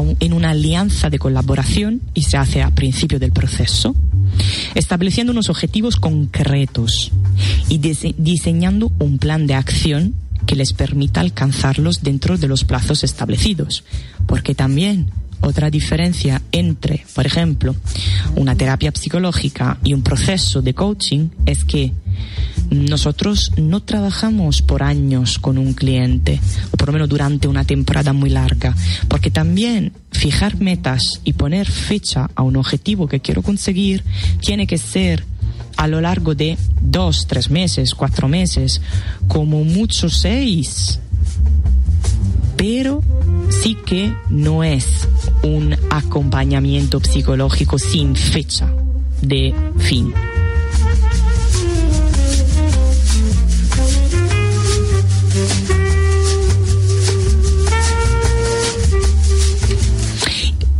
un- 0.00 0.16
en 0.20 0.34
una 0.34 0.50
alianza 0.50 1.08
de 1.08 1.18
colaboración 1.18 2.02
y 2.12 2.22
se 2.22 2.36
hace 2.36 2.62
a 2.62 2.70
principio 2.74 3.18
del 3.18 3.32
proceso, 3.32 3.94
estableciendo 4.74 5.32
unos 5.32 5.48
objetivos 5.48 5.96
concretos 5.96 7.10
y 7.68 7.78
dise- 7.78 8.14
diseñando 8.18 8.90
un 8.98 9.18
plan 9.18 9.46
de 9.46 9.54
acción 9.54 10.14
que 10.46 10.56
les 10.56 10.72
permita 10.72 11.20
alcanzarlos 11.20 12.02
dentro 12.02 12.38
de 12.38 12.48
los 12.48 12.64
plazos 12.64 13.04
establecidos. 13.04 13.84
Porque 14.26 14.54
también 14.54 15.10
otra 15.40 15.70
diferencia 15.70 16.42
entre, 16.52 17.04
por 17.14 17.26
ejemplo, 17.26 17.76
una 18.34 18.56
terapia 18.56 18.92
psicológica 18.94 19.78
y 19.84 19.94
un 19.94 20.02
proceso 20.02 20.62
de 20.62 20.74
coaching 20.74 21.28
es 21.46 21.64
que 21.64 21.92
nosotros 22.70 23.52
no 23.56 23.80
trabajamos 23.80 24.62
por 24.62 24.82
años 24.82 25.38
con 25.38 25.56
un 25.56 25.74
cliente, 25.74 26.40
o 26.72 26.76
por 26.76 26.88
lo 26.88 26.92
menos 26.94 27.08
durante 27.08 27.46
una 27.48 27.64
temporada 27.64 28.12
muy 28.12 28.30
larga, 28.30 28.74
porque 29.06 29.30
también 29.30 29.92
fijar 30.10 30.60
metas 30.60 31.02
y 31.24 31.34
poner 31.34 31.70
fecha 31.70 32.28
a 32.34 32.42
un 32.42 32.56
objetivo 32.56 33.06
que 33.06 33.20
quiero 33.20 33.42
conseguir 33.42 34.02
tiene 34.40 34.66
que 34.66 34.76
ser 34.78 35.24
a 35.78 35.86
lo 35.86 36.00
largo 36.00 36.34
de 36.34 36.58
dos, 36.80 37.26
tres 37.28 37.50
meses, 37.50 37.94
cuatro 37.94 38.28
meses, 38.28 38.82
como 39.28 39.62
mucho 39.62 40.10
seis. 40.10 40.98
Pero 42.56 43.00
sí 43.62 43.76
que 43.86 44.12
no 44.28 44.64
es 44.64 45.08
un 45.44 45.76
acompañamiento 45.90 47.00
psicológico 47.00 47.78
sin 47.78 48.16
fecha 48.16 48.68
de 49.22 49.54
fin. 49.78 50.12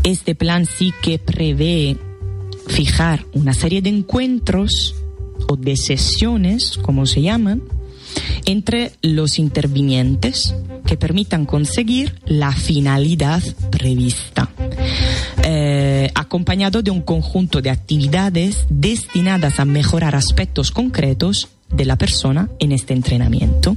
Este 0.02 0.34
plan 0.34 0.66
sí 0.66 0.92
que 1.02 1.20
prevé 1.20 1.96
fijar 2.68 3.24
una 3.32 3.54
serie 3.54 3.82
de 3.82 3.90
encuentros 3.90 4.94
o 5.48 5.56
de 5.56 5.76
sesiones, 5.76 6.78
como 6.80 7.06
se 7.06 7.22
llaman, 7.22 7.62
entre 8.46 8.92
los 9.02 9.38
intervinientes 9.38 10.54
que 10.86 10.96
permitan 10.96 11.44
conseguir 11.44 12.14
la 12.24 12.52
finalidad 12.52 13.42
prevista, 13.70 14.50
eh, 15.44 16.10
acompañado 16.14 16.82
de 16.82 16.90
un 16.90 17.02
conjunto 17.02 17.60
de 17.60 17.70
actividades 17.70 18.66
destinadas 18.70 19.60
a 19.60 19.64
mejorar 19.64 20.14
aspectos 20.14 20.70
concretos 20.70 21.48
de 21.70 21.84
la 21.84 21.96
persona 21.96 22.48
en 22.58 22.72
este 22.72 22.94
entrenamiento. 22.94 23.76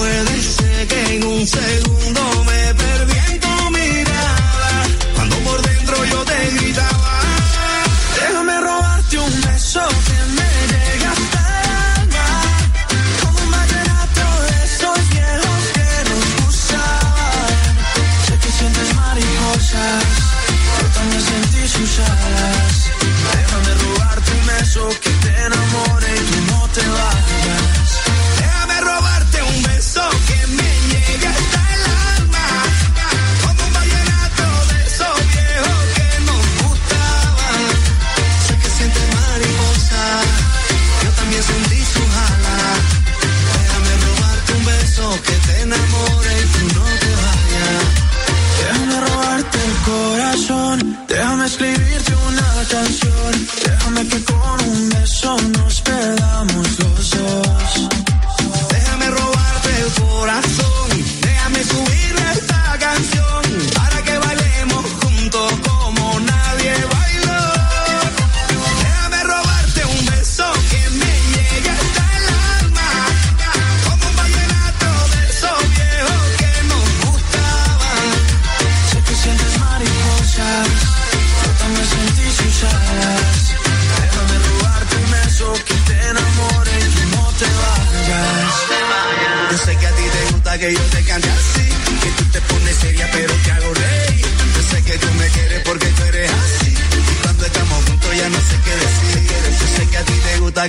Puede 0.00 0.42
ser 0.42 0.88
que 0.88 1.14
en 1.16 1.24
un 1.24 1.46
segundo 1.46 2.44
me 2.44 2.74
perdí 2.74 3.18
en 3.32 3.40
tu 3.40 3.70
mirada. 3.70 4.86
Cuando 5.14 5.36
por 5.40 5.60
dentro 5.60 6.04
yo 6.06 6.24
te 6.24 6.50
gritaba. 6.56 7.20
Déjame 8.18 8.60
robarte 8.62 9.18
un 9.18 9.40
beso 9.42 9.82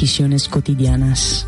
decisiones 0.00 0.48
cotidianas. 0.48 1.46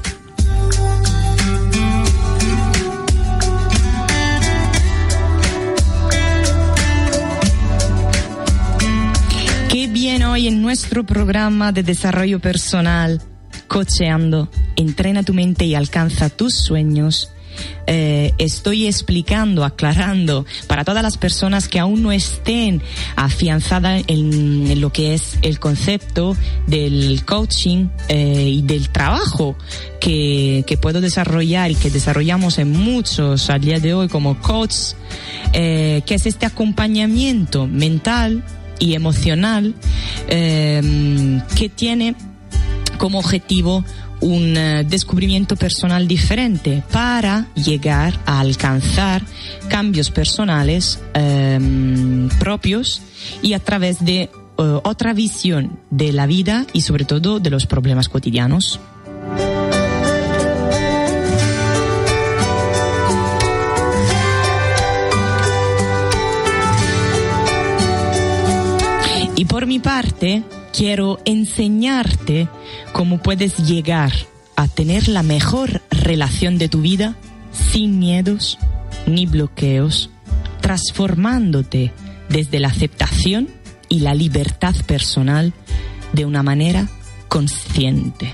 Qué 9.70 9.86
bien 9.86 10.22
hoy 10.24 10.48
en 10.48 10.61
nuestro 10.61 11.07
programa 11.07 11.72
de 11.72 11.82
desarrollo 11.82 12.40
personal, 12.40 13.22
Cocheando, 13.68 14.50
entrena 14.76 15.22
tu 15.22 15.32
mente 15.32 15.64
y 15.64 15.74
alcanza 15.74 16.28
tus 16.28 16.55
sueños. 16.55 17.30
Eh, 17.95 18.32
estoy 18.38 18.86
explicando, 18.86 19.66
aclarando 19.66 20.47
para 20.66 20.82
todas 20.82 21.03
las 21.03 21.18
personas 21.18 21.68
que 21.68 21.78
aún 21.78 22.03
no 22.03 22.11
estén 22.11 22.80
afianzadas 23.16 24.03
en, 24.07 24.80
lo 24.80 24.90
que 24.90 25.12
es 25.12 25.36
el 25.43 25.61
concepto 25.61 26.34
del 26.66 27.22
coaching 27.26 27.88
eh, 28.09 28.49
y 28.49 28.62
del 28.62 28.88
trabajo 28.88 29.57
que, 30.01 30.64
que 30.66 30.78
puedo 30.78 31.03
desarrollar 31.03 31.70
y 31.70 31.74
que 31.74 31.90
desarrollamos 31.90 32.57
en 32.57 32.72
muchos 32.72 33.51
al 33.51 33.61
día 33.61 33.78
de 33.78 33.93
hoy 33.93 34.09
como 34.09 34.40
coach, 34.40 34.95
eh, 35.53 36.01
que 36.07 36.14
es 36.14 36.24
este 36.24 36.47
acompañamiento 36.47 37.66
mental 37.66 38.43
y 38.78 38.95
emocional 38.95 39.74
que 40.28 41.70
tiene 41.76 42.16
como 42.97 43.18
objetivo 43.18 43.84
un 44.23 44.57
eh, 44.57 44.85
descubrimiento 44.89 45.57
personal 45.57 46.09
diferente 46.09 46.83
para 46.91 47.47
llegar 47.55 48.18
a 48.25 48.41
alcanzar 48.41 49.23
cambios 49.68 50.11
personales 50.11 51.01
eh, 51.14 52.29
propios 52.39 53.03
y 53.43 53.53
a 53.53 53.59
través 53.59 54.05
de 54.05 54.23
eh, 54.23 54.31
otra 54.57 55.12
visión 55.12 55.79
de 55.91 56.12
la 56.12 56.27
vida 56.27 56.66
y 56.73 56.83
sobre 56.83 57.05
todo 57.05 57.41
de 57.41 57.51
los 57.51 57.66
problemas 57.66 58.09
cotidianos. 58.09 58.81
Y 69.35 69.45
por 69.47 69.66
mi 69.66 69.81
parte, 69.81 70.45
quiero 70.73 71.20
enseñarte 71.25 72.49
cómo 72.93 73.18
puedes 73.18 73.59
llegar 73.59 74.12
a 74.57 74.68
tener 74.68 75.09
la 75.09 75.23
mejor 75.23 75.83
relación 75.91 76.59
de 76.59 76.68
tu 76.68 76.81
vida 76.81 77.16
sin 77.53 77.99
miedos 77.99 78.59
ni 79.07 79.27
bloqueos, 79.27 80.11
transformándote 80.61 81.93
desde 82.29 82.61
la 82.61 82.68
aceptación 82.68 83.49
y 83.89 84.01
la 84.01 84.14
libertad 84.14 84.75
personal 84.87 85.53
de 86.12 86.25
una 86.25 86.43
manera 86.43 86.89
consciente. 87.29 88.33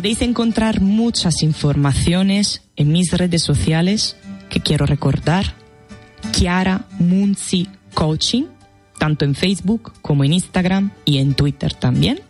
Podéis 0.00 0.22
encontrar 0.22 0.80
muchas 0.80 1.42
informaciones 1.42 2.62
en 2.74 2.90
mis 2.90 3.12
redes 3.12 3.42
sociales 3.42 4.16
que 4.48 4.60
quiero 4.60 4.86
recordar. 4.86 5.54
Chiara 6.32 6.86
Munzi 6.98 7.68
Coaching, 7.92 8.44
tanto 8.98 9.26
en 9.26 9.34
Facebook 9.34 9.92
como 10.00 10.24
en 10.24 10.32
Instagram 10.32 10.90
y 11.04 11.18
en 11.18 11.34
Twitter 11.34 11.74
también. 11.74 12.22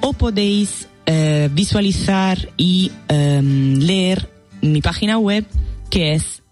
O 0.00 0.14
podéis 0.14 0.88
eh, 1.04 1.50
visualizar 1.52 2.48
y 2.56 2.90
em, 3.08 3.74
leer 3.74 4.30
mi 4.62 4.80
página 4.80 5.18
web 5.18 5.44
que 5.90 6.14
es 6.14 6.42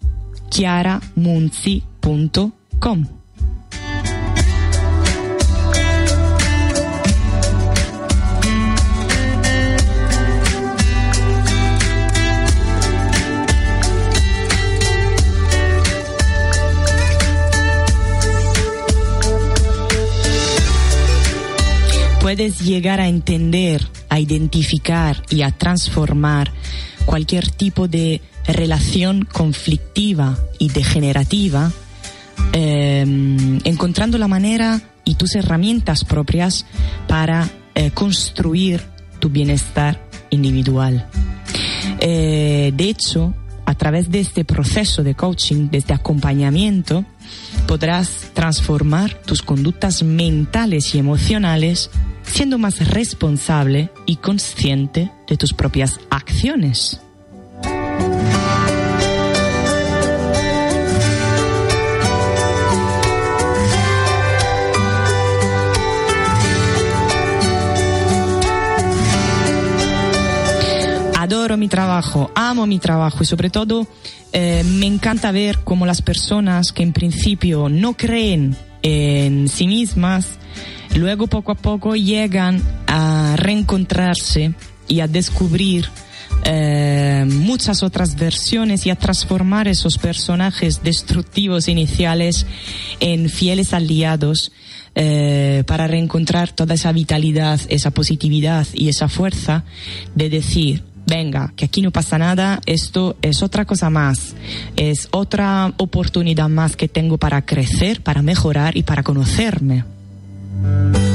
chiaramunzi.com. 0.50 3.17
puedes 22.28 22.60
llegar 22.60 23.00
a 23.00 23.08
entender, 23.08 23.88
a 24.10 24.20
identificar 24.20 25.22
y 25.30 25.40
a 25.40 25.50
transformar 25.50 26.52
cualquier 27.06 27.50
tipo 27.50 27.88
de 27.88 28.20
relación 28.46 29.24
conflictiva 29.24 30.36
y 30.58 30.68
degenerativa, 30.68 31.72
eh, 32.52 33.00
encontrando 33.64 34.18
la 34.18 34.28
manera 34.28 34.78
y 35.06 35.14
tus 35.14 35.36
herramientas 35.36 36.04
propias 36.04 36.66
para 37.06 37.48
eh, 37.74 37.92
construir 37.92 38.82
tu 39.20 39.30
bienestar 39.30 39.98
individual. 40.28 41.08
Eh, 41.98 42.74
de 42.76 42.90
hecho, 42.90 43.32
a 43.64 43.74
través 43.74 44.10
de 44.10 44.20
este 44.20 44.44
proceso 44.44 45.02
de 45.02 45.14
coaching, 45.14 45.70
de 45.70 45.78
este 45.78 45.94
acompañamiento, 45.94 47.06
podrás 47.66 48.32
transformar 48.34 49.14
tus 49.22 49.40
conductas 49.40 50.02
mentales 50.02 50.94
y 50.94 50.98
emocionales 50.98 51.90
siendo 52.28 52.58
más 52.58 52.88
responsable 52.88 53.90
y 54.06 54.16
consciente 54.16 55.10
de 55.26 55.36
tus 55.36 55.52
propias 55.52 55.98
acciones. 56.10 57.00
Adoro 71.16 71.56
mi 71.56 71.68
trabajo, 71.68 72.30
amo 72.34 72.66
mi 72.66 72.78
trabajo 72.78 73.22
y 73.22 73.26
sobre 73.26 73.50
todo 73.50 73.86
eh, 74.32 74.62
me 74.64 74.86
encanta 74.86 75.32
ver 75.32 75.58
cómo 75.64 75.84
las 75.84 76.00
personas 76.00 76.72
que 76.72 76.82
en 76.82 76.92
principio 76.92 77.68
no 77.68 77.94
creen 77.94 78.56
en 78.82 79.48
sí 79.48 79.66
mismas, 79.66 80.38
luego 80.94 81.26
poco 81.26 81.52
a 81.52 81.54
poco 81.54 81.94
llegan 81.94 82.62
a 82.86 83.36
reencontrarse 83.36 84.54
y 84.88 85.00
a 85.00 85.08
descubrir 85.08 85.86
eh, 86.44 87.24
muchas 87.26 87.82
otras 87.82 88.16
versiones 88.16 88.86
y 88.86 88.90
a 88.90 88.96
transformar 88.96 89.68
esos 89.68 89.98
personajes 89.98 90.82
destructivos 90.82 91.68
iniciales 91.68 92.46
en 93.00 93.28
fieles 93.28 93.74
aliados 93.74 94.52
eh, 94.94 95.64
para 95.66 95.86
reencontrar 95.86 96.52
toda 96.52 96.74
esa 96.74 96.92
vitalidad, 96.92 97.60
esa 97.68 97.90
positividad 97.90 98.66
y 98.72 98.88
esa 98.88 99.08
fuerza 99.08 99.64
de 100.14 100.30
decir, 100.30 100.84
venga, 101.06 101.52
que 101.56 101.66
aquí 101.66 101.82
no 101.82 101.90
pasa 101.90 102.18
nada, 102.18 102.60
esto 102.66 103.16
es 103.22 103.42
otra 103.42 103.64
cosa 103.64 103.90
más, 103.90 104.34
es 104.76 105.08
otra 105.10 105.72
oportunidad 105.76 106.48
más 106.48 106.76
que 106.76 106.88
tengo 106.88 107.18
para 107.18 107.44
crecer, 107.44 108.02
para 108.02 108.22
mejorar 108.22 108.76
y 108.76 108.82
para 108.84 109.02
conocerme. 109.02 109.84
Y 110.60 111.07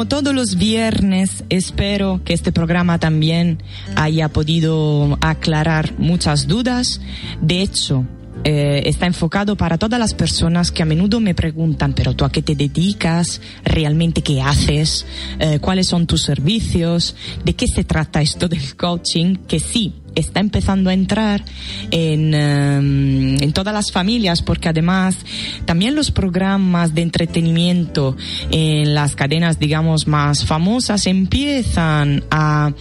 como 0.00 0.08
todos 0.08 0.34
los 0.34 0.56
viernes, 0.56 1.44
espero 1.50 2.22
que 2.24 2.32
este 2.32 2.52
programa 2.52 2.98
también 2.98 3.62
haya 3.96 4.30
podido 4.30 5.18
aclarar 5.20 5.92
muchas 5.98 6.48
dudas. 6.48 7.02
De 7.42 7.60
hecho, 7.60 8.06
eh, 8.44 8.80
está 8.86 9.04
enfocado 9.04 9.56
para 9.56 9.76
todas 9.76 10.00
las 10.00 10.14
personas 10.14 10.70
que 10.72 10.82
a 10.82 10.86
menudo 10.86 11.20
me 11.20 11.34
preguntan, 11.34 11.92
pero 11.92 12.16
tú 12.16 12.24
a 12.24 12.32
qué 12.32 12.40
te 12.40 12.54
dedicas, 12.54 13.42
realmente 13.62 14.22
qué 14.22 14.40
haces, 14.40 15.04
Eh, 15.38 15.58
cuáles 15.60 15.88
son 15.88 16.06
tus 16.06 16.22
servicios, 16.22 17.14
de 17.44 17.52
qué 17.52 17.68
se 17.68 17.84
trata 17.84 18.22
esto 18.22 18.48
del 18.48 18.76
coaching, 18.76 19.36
que 19.46 19.60
sí, 19.60 19.92
está 20.14 20.40
empezando 20.40 20.90
a 20.90 20.94
entrar 20.94 21.44
en, 21.90 22.34
eh, 22.34 22.76
en 23.44 23.52
todas 23.52 23.72
las 23.74 23.92
familias 23.92 24.42
porque 24.42 24.68
además 24.68 25.16
también 25.64 25.94
los 25.94 26.10
programas 26.10 26.94
de 26.94 27.02
entretenimiento 27.02 28.16
en 28.50 28.94
las 28.94 29.16
cadenas 29.16 29.58
digamos 29.58 30.06
más 30.06 30.44
famosas 30.44 31.06
empiezan 31.06 32.24
a 32.30 32.72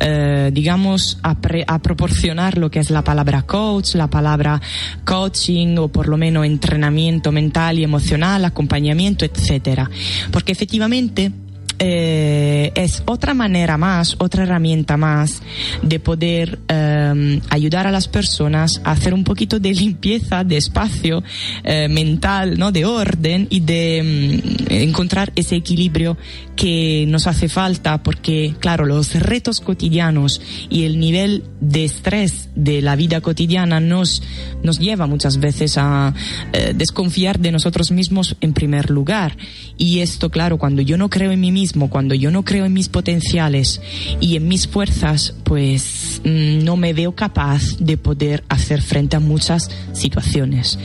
eh, 0.00 0.50
digamos 0.52 1.18
a, 1.22 1.40
pre- 1.40 1.64
a 1.66 1.78
proporcionar 1.80 2.58
lo 2.58 2.70
que 2.70 2.80
es 2.80 2.90
la 2.90 3.02
palabra 3.02 3.42
coach 3.42 3.94
la 3.94 4.08
palabra 4.08 4.60
coaching 5.04 5.76
o 5.78 5.88
por 5.88 6.08
lo 6.08 6.16
menos 6.16 6.46
entrenamiento 6.46 7.32
mental 7.32 7.78
y 7.78 7.84
emocional 7.84 8.44
acompañamiento 8.44 9.24
etcétera. 9.24 9.90
Porque 10.30 10.52
efectivamente 10.52 11.32
eh, 11.78 12.72
es 12.74 13.02
otra 13.06 13.34
manera 13.34 13.76
más, 13.76 14.16
otra 14.18 14.44
herramienta 14.44 14.96
más 14.96 15.42
de 15.82 15.98
poder 16.00 16.58
eh, 16.68 17.40
ayudar 17.50 17.86
a 17.86 17.90
las 17.90 18.08
personas 18.08 18.80
a 18.84 18.92
hacer 18.92 19.14
un 19.14 19.24
poquito 19.24 19.58
de 19.58 19.72
limpieza, 19.74 20.44
de 20.44 20.56
espacio 20.56 21.22
eh, 21.64 21.88
mental, 21.88 22.58
¿no? 22.58 22.72
de 22.72 22.84
orden 22.84 23.46
y 23.50 23.60
de 23.60 24.42
mm, 24.68 24.72
encontrar 24.72 25.32
ese 25.36 25.56
equilibrio 25.56 26.16
que 26.56 27.06
nos 27.08 27.26
hace 27.26 27.48
falta 27.48 28.02
porque, 28.02 28.54
claro, 28.60 28.84
los 28.84 29.14
retos 29.14 29.60
cotidianos 29.60 30.40
y 30.68 30.84
el 30.84 31.00
nivel 31.00 31.44
de 31.60 31.84
estrés 31.84 32.50
de 32.54 32.82
la 32.82 32.96
vida 32.96 33.20
cotidiana 33.20 33.80
nos, 33.80 34.22
nos 34.62 34.78
lleva 34.78 35.06
muchas 35.06 35.38
veces 35.38 35.78
a 35.78 36.14
eh, 36.52 36.72
desconfiar 36.74 37.38
de 37.38 37.52
nosotros 37.52 37.90
mismos 37.90 38.36
en 38.40 38.52
primer 38.52 38.90
lugar. 38.90 39.36
Y 39.78 40.00
esto, 40.00 40.30
claro, 40.30 40.58
cuando 40.58 40.82
yo 40.82 40.96
no 40.96 41.08
creo 41.08 41.32
en 41.32 41.40
mí 41.40 41.50
mismo, 41.50 41.71
cuando 41.88 42.14
yo 42.14 42.30
no 42.30 42.44
creo 42.44 42.64
en 42.64 42.72
mis 42.72 42.88
potenciales 42.88 43.80
y 44.20 44.36
en 44.36 44.48
mis 44.48 44.66
fuerzas, 44.68 45.34
pues 45.44 46.20
mm, 46.24 46.64
no 46.64 46.76
me 46.76 46.92
veo 46.92 47.14
capaz 47.14 47.76
de 47.78 47.96
poder 47.96 48.44
hacer 48.48 48.82
frente 48.82 49.16
a 49.16 49.20
muchas 49.20 49.70
situaciones. 49.92 50.78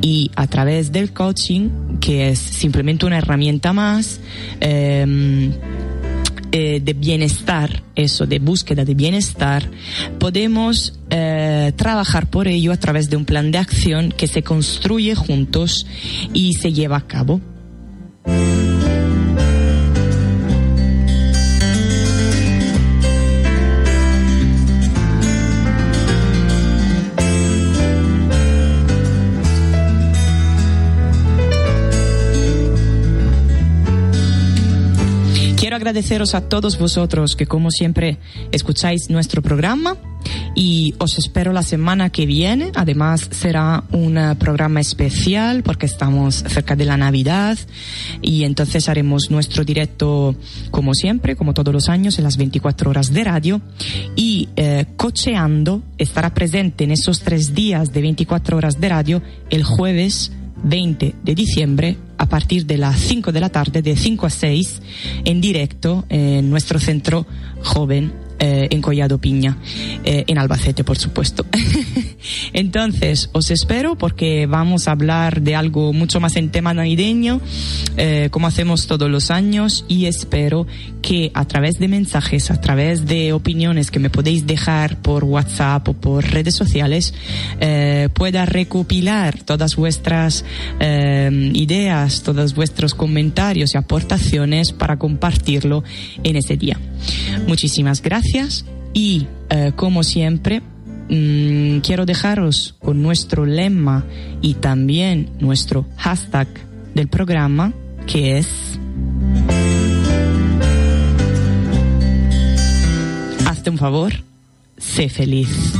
Y 0.00 0.30
a 0.36 0.46
través 0.46 0.92
del 0.92 1.12
coaching, 1.12 1.98
que 2.00 2.30
es 2.30 2.38
simplemente 2.38 3.06
una 3.06 3.18
herramienta 3.18 3.72
más, 3.72 4.20
em, 4.60 5.52
eh, 6.50 6.80
de 6.82 6.92
bienestar, 6.94 7.82
eso, 7.94 8.26
de 8.26 8.38
búsqueda 8.38 8.84
de 8.86 8.94
bienestar, 8.94 9.70
podemos 10.18 10.98
eh, 11.10 11.72
trabajar 11.76 12.30
por 12.30 12.48
ello 12.48 12.72
a 12.72 12.78
través 12.78 13.10
de 13.10 13.16
un 13.16 13.26
plan 13.26 13.50
de 13.50 13.58
acción 13.58 14.12
que 14.16 14.28
se 14.28 14.42
construye 14.42 15.14
juntos 15.14 15.86
y 16.32 16.54
se 16.54 16.72
lleva 16.72 16.96
a 16.96 17.06
cabo. 17.06 17.40
Agradeceros 35.78 36.34
a 36.34 36.40
todos 36.40 36.76
vosotros 36.76 37.36
que 37.36 37.46
como 37.46 37.70
siempre 37.70 38.18
escucháis 38.50 39.10
nuestro 39.10 39.42
programa 39.42 39.96
y 40.56 40.92
os 40.98 41.18
espero 41.18 41.52
la 41.52 41.62
semana 41.62 42.10
que 42.10 42.26
viene. 42.26 42.72
Además 42.74 43.28
será 43.30 43.84
un 43.92 44.18
eh, 44.18 44.34
programa 44.34 44.80
especial 44.80 45.62
porque 45.62 45.86
estamos 45.86 46.34
cerca 46.34 46.74
de 46.74 46.84
la 46.84 46.96
Navidad 46.96 47.56
y 48.20 48.42
entonces 48.42 48.88
haremos 48.88 49.30
nuestro 49.30 49.64
directo 49.64 50.34
como 50.72 50.94
siempre, 50.94 51.36
como 51.36 51.54
todos 51.54 51.72
los 51.72 51.88
años, 51.88 52.18
en 52.18 52.24
las 52.24 52.36
24 52.36 52.90
horas 52.90 53.12
de 53.12 53.22
radio 53.22 53.60
y 54.16 54.48
eh, 54.56 54.86
Cocheando 54.96 55.82
estará 55.96 56.34
presente 56.34 56.84
en 56.84 56.90
esos 56.90 57.20
tres 57.20 57.54
días 57.54 57.92
de 57.92 58.02
24 58.02 58.56
horas 58.56 58.80
de 58.80 58.88
radio 58.88 59.22
el 59.50 59.62
jueves 59.62 60.32
20 60.62 61.14
de 61.22 61.34
diciembre 61.34 61.96
a 62.18 62.26
partir 62.26 62.66
de 62.66 62.78
las 62.78 62.98
5 63.00 63.32
de 63.32 63.40
la 63.40 63.48
tarde, 63.48 63.82
de 63.82 63.96
5 63.96 64.26
a 64.26 64.30
6, 64.30 64.82
en 65.24 65.40
directo 65.40 66.04
en 66.08 66.50
nuestro 66.50 66.78
centro 66.78 67.26
joven 67.62 68.12
eh, 68.40 68.68
en 68.70 68.80
Collado 68.80 69.18
Piña, 69.18 69.58
eh, 70.04 70.24
en 70.26 70.38
Albacete, 70.38 70.84
por 70.84 70.96
supuesto. 70.96 71.44
Entonces, 72.52 73.30
os 73.32 73.50
espero 73.50 73.96
porque 73.96 74.46
vamos 74.46 74.88
a 74.88 74.92
hablar 74.92 75.42
de 75.42 75.54
algo 75.54 75.92
mucho 75.92 76.20
más 76.20 76.36
en 76.36 76.50
tema 76.50 76.74
navideño, 76.74 77.40
eh, 77.96 78.28
como 78.30 78.46
hacemos 78.46 78.86
todos 78.86 79.10
los 79.10 79.30
años, 79.30 79.84
y 79.88 80.06
espero 80.06 80.66
que 81.02 81.30
a 81.34 81.44
través 81.44 81.78
de 81.78 81.88
mensajes, 81.88 82.50
a 82.50 82.60
través 82.60 83.06
de 83.06 83.32
opiniones 83.32 83.90
que 83.90 83.98
me 83.98 84.10
podéis 84.10 84.46
dejar 84.46 85.00
por 85.00 85.24
WhatsApp 85.24 85.88
o 85.88 85.92
por 85.94 86.24
redes 86.24 86.54
sociales, 86.54 87.14
eh, 87.60 88.08
pueda 88.12 88.46
recopilar 88.46 89.42
todas 89.42 89.76
vuestras 89.76 90.44
eh, 90.80 91.50
ideas, 91.54 92.22
todos 92.22 92.54
vuestros 92.54 92.94
comentarios 92.94 93.74
y 93.74 93.78
aportaciones 93.78 94.72
para 94.72 94.98
compartirlo 94.98 95.84
en 96.22 96.36
ese 96.36 96.56
día. 96.56 96.78
Muchísimas 97.46 98.02
gracias 98.02 98.64
y, 98.92 99.26
eh, 99.50 99.72
como 99.76 100.02
siempre, 100.02 100.62
Mm, 101.10 101.78
quiero 101.78 102.04
dejaros 102.04 102.74
con 102.80 103.02
nuestro 103.02 103.46
lema 103.46 104.04
y 104.42 104.54
también 104.54 105.30
nuestro 105.40 105.86
hashtag 105.96 106.48
del 106.94 107.08
programa, 107.08 107.72
que 108.06 108.38
es... 108.38 108.78
Hazte 113.46 113.70
un 113.70 113.78
favor, 113.78 114.12
sé 114.76 115.08
feliz. 115.08 115.74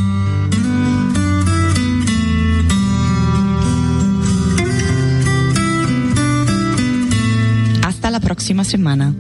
Hasta 7.83 8.11
la 8.11 8.21
próxima 8.21 8.65
semana. 8.65 9.15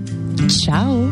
Chao. 0.46 1.10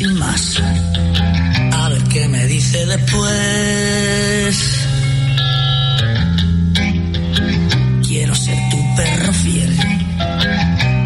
sin 0.00 0.18
más. 0.18 0.56
A 1.72 1.88
ver 1.90 2.02
qué 2.04 2.26
me 2.28 2.46
dice 2.46 2.86
después. 2.86 4.54
Quiero 8.06 8.34
ser 8.34 8.58
tu 8.70 8.78
perro 8.96 9.32
fiel, 9.44 9.76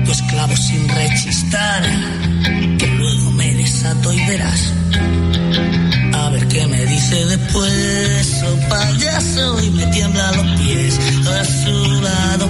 tu 0.05 0.13
esclavo 0.13 0.57
sin 0.57 0.89
rechistar, 0.89 1.83
que 2.79 2.87
luego 2.87 3.31
me 3.33 3.55
desato 3.55 4.13
y 4.13 4.27
verás. 4.27 4.63
A 6.13 6.31
ver 6.31 6.47
qué 6.47 6.67
me 6.67 6.87
dice 6.87 7.17
después, 7.27 8.43
oh 8.47 8.69
payaso, 8.69 9.61
y 9.65 9.71
me 9.71 9.87
tiembla 9.89 10.33
los 10.33 10.61
pies 10.61 11.01
a 11.41 11.45
su 11.45 12.01
lado. 12.01 12.49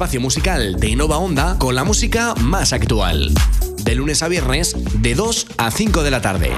espacio 0.00 0.20
musical 0.22 0.76
de 0.76 0.88
Innova 0.88 1.18
Onda 1.18 1.58
con 1.58 1.74
la 1.74 1.84
música 1.84 2.34
más 2.36 2.72
actual. 2.72 3.34
De 3.84 3.94
lunes 3.94 4.22
a 4.22 4.28
viernes, 4.28 4.74
de 5.02 5.14
2 5.14 5.46
a 5.58 5.70
5 5.70 6.02
de 6.02 6.10
la 6.10 6.22
tarde. 6.22 6.52